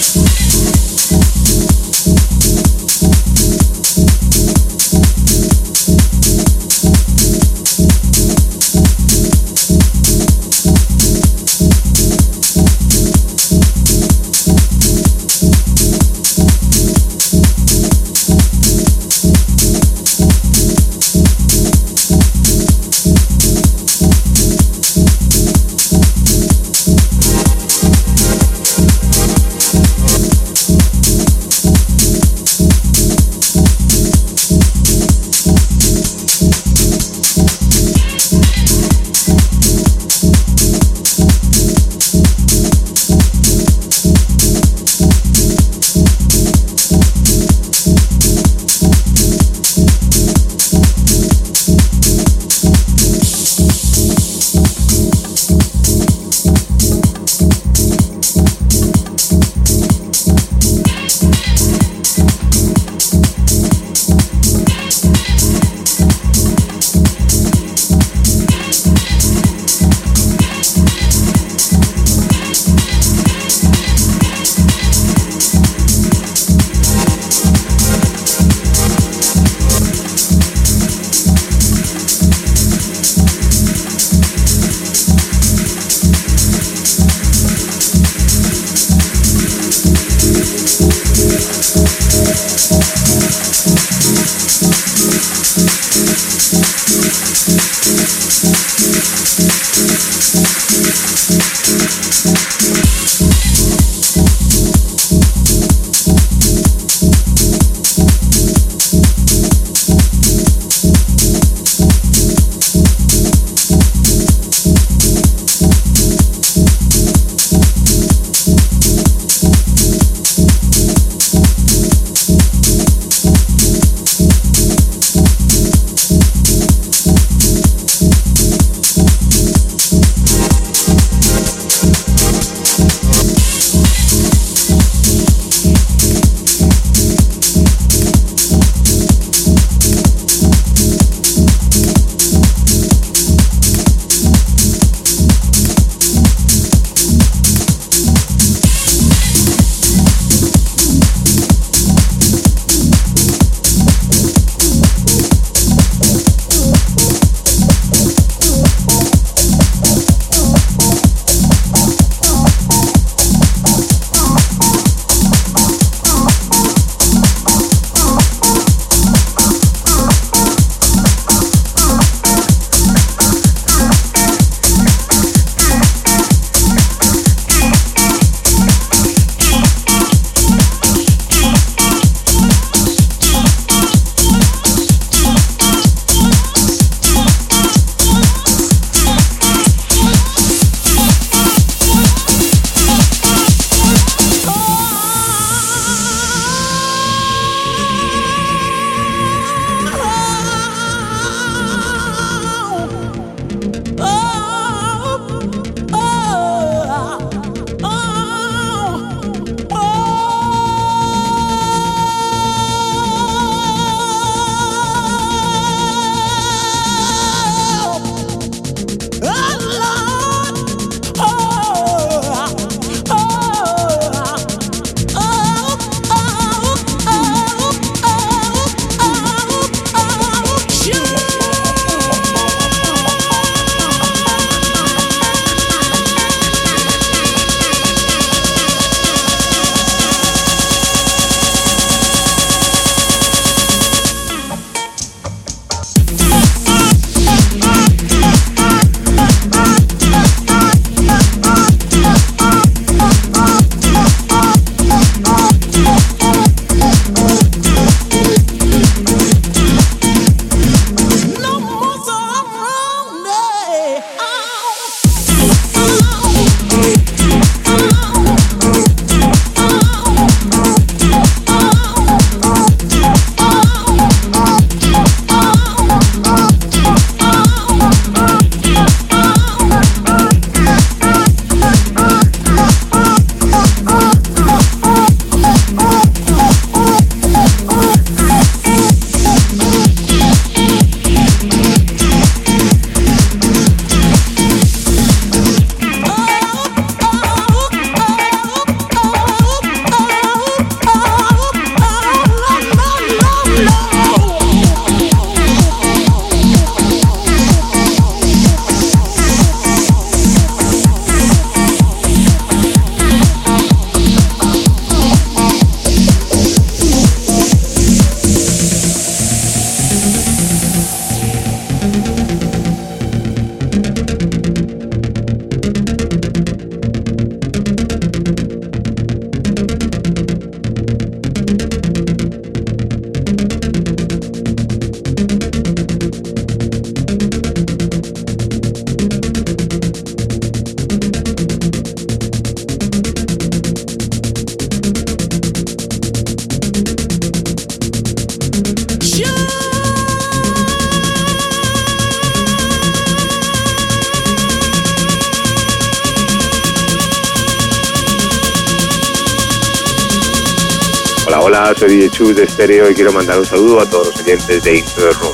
Quiero 363.01 363.13
mandar 363.13 363.39
un 363.39 363.45
saludo 363.47 363.79
a 363.79 363.89
todos 363.89 364.09
los 364.09 364.21
oyentes 364.21 364.63
de 364.63 364.77
Into 364.77 365.01
the 365.01 365.09
Room. 365.13 365.33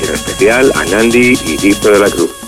Y 0.00 0.06
en 0.06 0.14
especial 0.14 0.72
a 0.76 0.84
Nandi 0.84 1.36
y 1.44 1.56
Víctor 1.56 1.94
de 1.94 1.98
la 1.98 2.08
Cruz. 2.08 2.39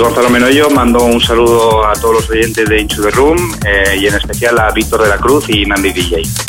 Gonzalo 0.00 0.30
Menoyo, 0.30 0.70
mando 0.70 1.04
un 1.04 1.20
saludo 1.20 1.86
a 1.86 1.92
todos 1.94 2.14
los 2.14 2.30
oyentes 2.30 2.68
de 2.68 2.80
Into 2.80 3.02
the 3.02 3.10
Room 3.10 3.36
eh, 3.66 3.96
y 3.98 4.06
en 4.06 4.14
especial 4.14 4.58
a 4.58 4.70
Víctor 4.70 5.02
de 5.02 5.08
la 5.08 5.16
Cruz 5.16 5.48
y 5.48 5.64
Nandi 5.64 5.92
DJ. 5.92 6.47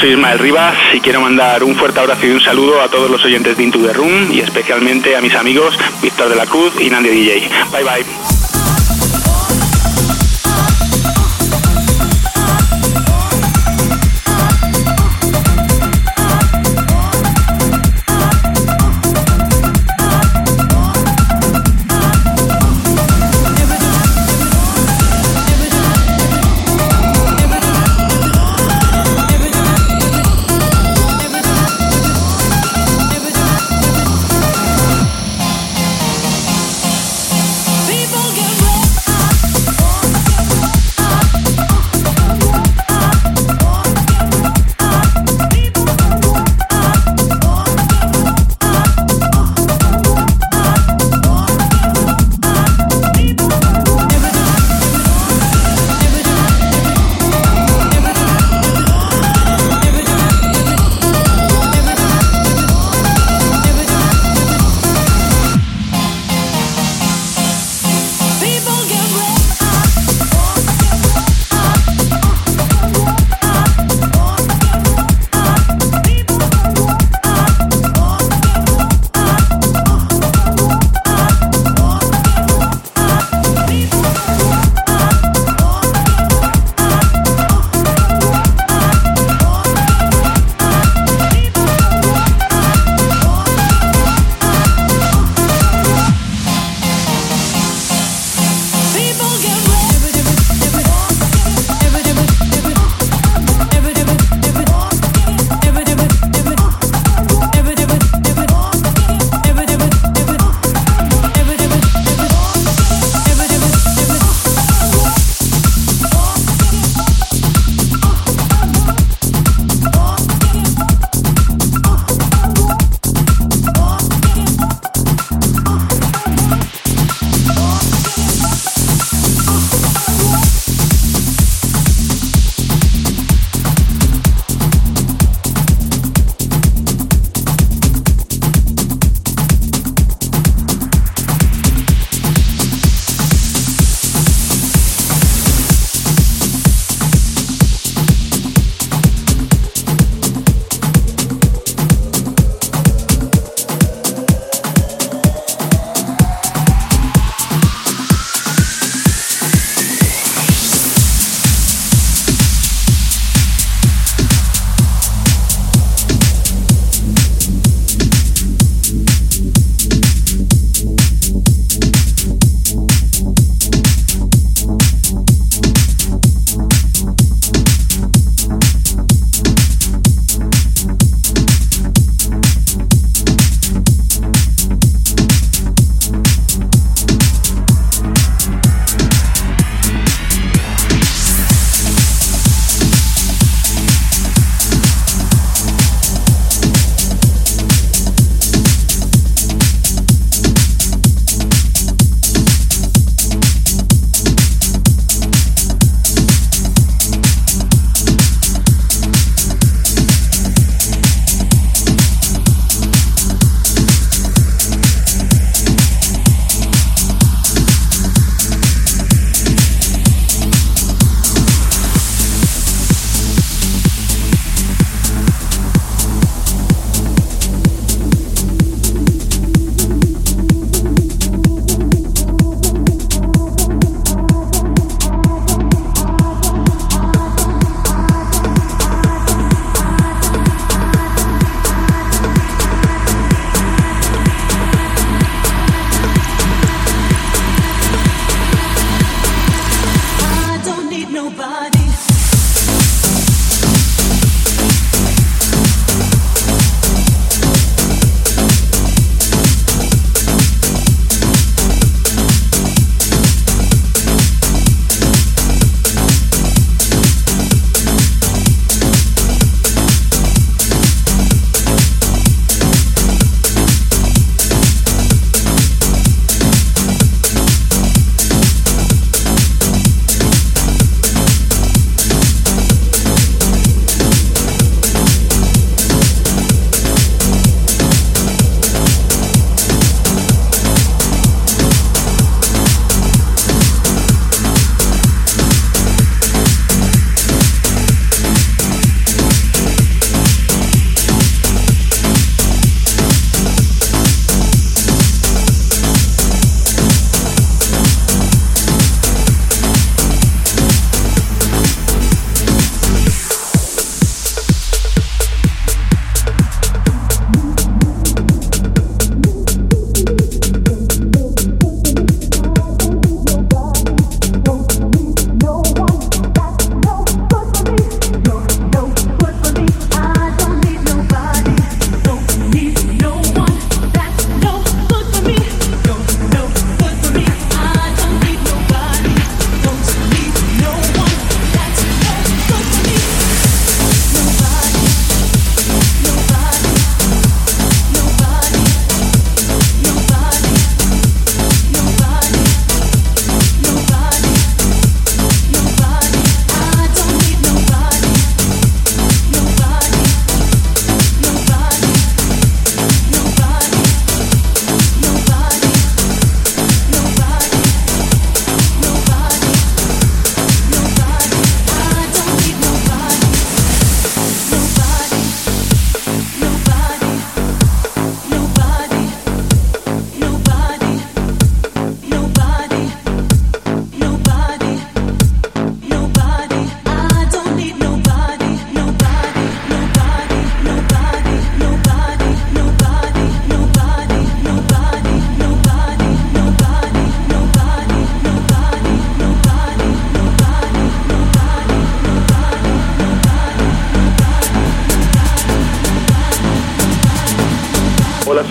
Soy 0.00 0.10
Ismael 0.10 0.38
Rivas 0.38 0.76
y 0.92 1.00
quiero 1.00 1.20
mandar 1.20 1.64
un 1.64 1.74
fuerte 1.74 2.00
abrazo 2.00 2.26
y 2.26 2.30
un 2.30 2.40
saludo 2.40 2.82
a 2.82 2.88
todos 2.88 3.10
los 3.10 3.24
oyentes 3.24 3.56
de 3.56 3.62
Into 3.62 3.78
the 3.78 3.92
Room 3.92 4.30
y 4.30 4.40
especialmente 4.40 5.16
a 5.16 5.20
mis 5.20 5.34
amigos 5.34 5.78
Víctor 6.02 6.28
de 6.28 6.36
la 6.36 6.46
Cruz 6.46 6.74
y 6.78 6.90
Nandy 6.90 7.08
DJ. 7.08 7.48
Bye 7.72 7.82
bye. 7.82 8.25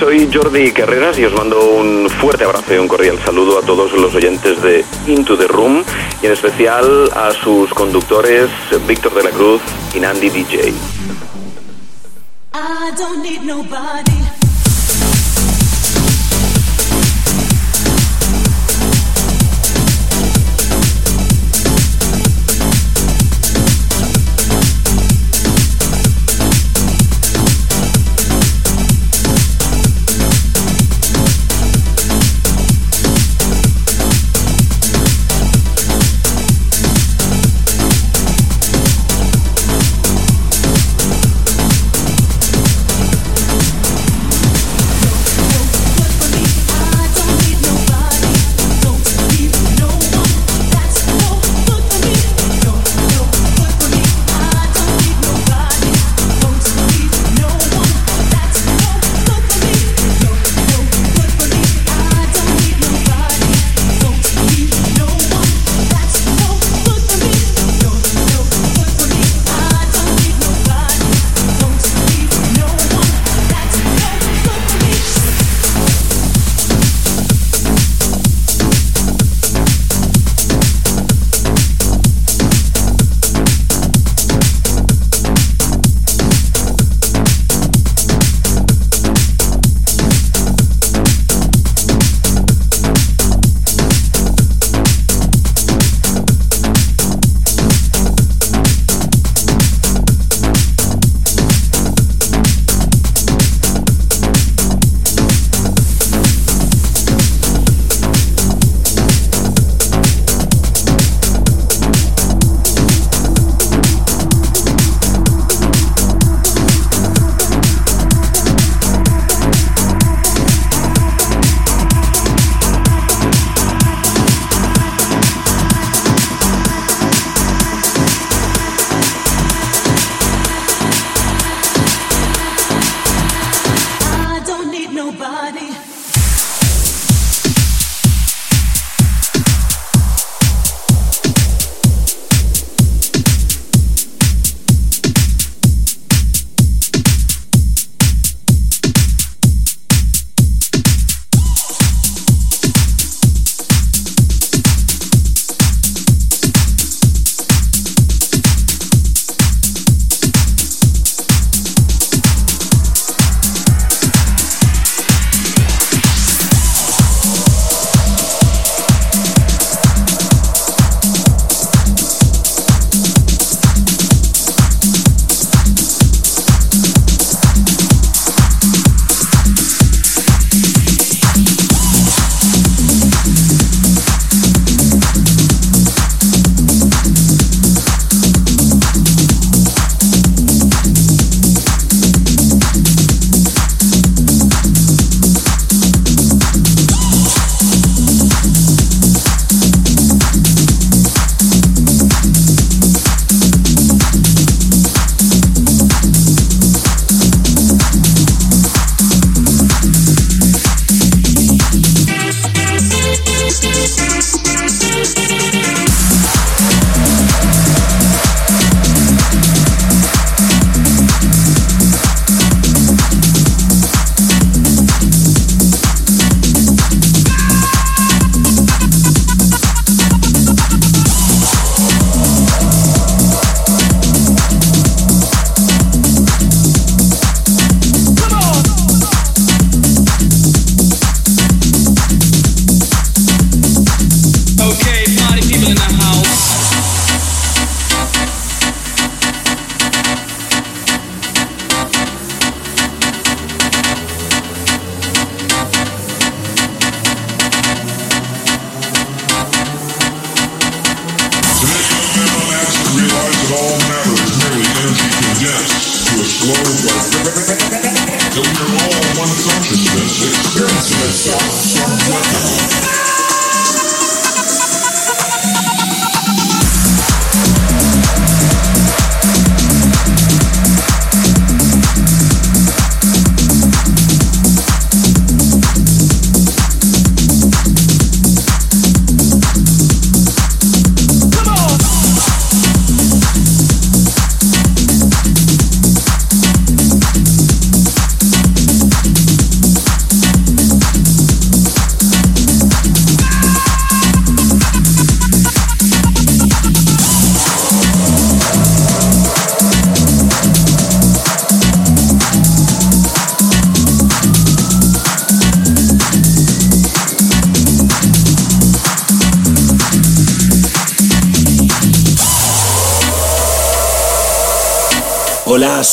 Soy 0.05 0.29
Jordi 0.31 0.71
Carreras 0.71 1.17
y 1.17 1.25
os 1.25 1.33
mando 1.33 1.59
un 1.71 2.07
fuerte 2.07 2.43
abrazo 2.43 2.75
y 2.75 2.77
un 2.77 2.87
cordial 2.87 3.17
saludo 3.25 3.57
a 3.57 3.63
todos 3.63 3.91
los 3.93 4.13
oyentes 4.13 4.61
de 4.61 4.85
Into 5.07 5.35
the 5.35 5.47
Room 5.47 5.83
y 6.21 6.27
en 6.27 6.31
especial 6.31 7.09
a 7.15 7.31
sus 7.31 7.73
conductores 7.73 8.47
Víctor 8.87 9.15
de 9.15 9.23
la 9.23 9.31
Cruz 9.31 9.61
y 9.95 9.99
Nandi 9.99 10.29
DJ. 10.29 10.73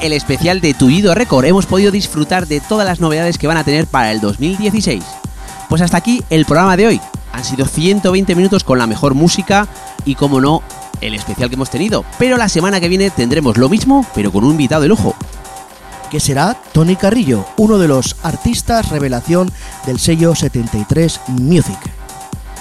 El 0.00 0.12
especial 0.12 0.60
de 0.60 0.74
Tullido 0.74 1.14
Record. 1.14 1.44
Hemos 1.44 1.66
podido 1.66 1.90
disfrutar 1.90 2.46
de 2.46 2.60
todas 2.60 2.86
las 2.86 3.00
novedades 3.00 3.38
que 3.38 3.46
van 3.46 3.56
a 3.56 3.64
tener 3.64 3.86
para 3.86 4.12
el 4.12 4.20
2016. 4.20 5.04
Pues 5.68 5.82
hasta 5.82 5.96
aquí 5.96 6.22
el 6.30 6.44
programa 6.44 6.76
de 6.76 6.86
hoy. 6.86 7.00
Han 7.32 7.44
sido 7.44 7.66
120 7.66 8.34
minutos 8.34 8.64
con 8.64 8.78
la 8.78 8.86
mejor 8.86 9.14
música 9.14 9.68
y, 10.04 10.14
como 10.14 10.40
no, 10.40 10.62
el 11.00 11.14
especial 11.14 11.48
que 11.48 11.56
hemos 11.56 11.70
tenido. 11.70 12.04
Pero 12.18 12.36
la 12.36 12.48
semana 12.48 12.80
que 12.80 12.88
viene 12.88 13.10
tendremos 13.10 13.56
lo 13.58 13.68
mismo, 13.68 14.06
pero 14.14 14.32
con 14.32 14.44
un 14.44 14.52
invitado 14.52 14.82
de 14.82 14.88
lujo. 14.88 15.14
Que 16.10 16.20
será 16.20 16.56
Tony 16.72 16.96
Carrillo, 16.96 17.44
uno 17.56 17.78
de 17.78 17.88
los 17.88 18.16
artistas 18.22 18.88
revelación 18.90 19.50
del 19.86 19.98
sello 19.98 20.34
73 20.34 21.20
Music. 21.28 21.78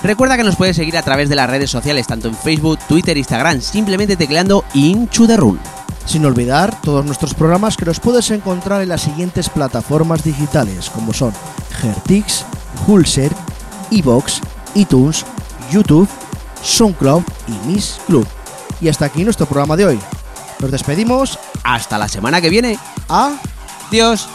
Recuerda 0.03 0.37
que 0.37 0.43
nos 0.43 0.55
puedes 0.55 0.75
seguir 0.75 0.97
a 0.97 1.03
través 1.03 1.29
de 1.29 1.35
las 1.35 1.49
redes 1.49 1.69
sociales, 1.69 2.07
tanto 2.07 2.27
en 2.27 2.35
Facebook, 2.35 2.79
Twitter, 2.87 3.17
Instagram, 3.17 3.61
simplemente 3.61 4.15
tecleando 4.15 4.65
Inchu 4.73 5.25
the 5.25 5.37
Run. 5.37 5.59
Sin 6.05 6.25
olvidar 6.25 6.79
todos 6.81 7.05
nuestros 7.05 7.33
programas 7.33 7.77
que 7.77 7.85
los 7.85 7.99
puedes 7.99 8.29
encontrar 8.31 8.81
en 8.81 8.89
las 8.89 9.01
siguientes 9.01 9.49
plataformas 9.49 10.23
digitales, 10.23 10.89
como 10.89 11.13
son 11.13 11.33
Gertix, 11.81 12.45
Hulser, 12.87 13.31
Evox, 13.91 14.41
iTunes, 14.75 15.25
YouTube, 15.71 16.07
SoundCloud 16.61 17.23
y 17.47 17.67
Miss 17.67 17.99
Club. 18.07 18.27
Y 18.81 18.89
hasta 18.89 19.05
aquí 19.05 19.23
nuestro 19.23 19.45
programa 19.45 19.75
de 19.75 19.85
hoy. 19.85 19.99
Nos 20.59 20.71
despedimos. 20.71 21.39
Hasta 21.63 21.97
la 21.97 22.07
semana 22.07 22.41
que 22.41 22.49
viene. 22.49 22.77
Adiós. 23.09 24.29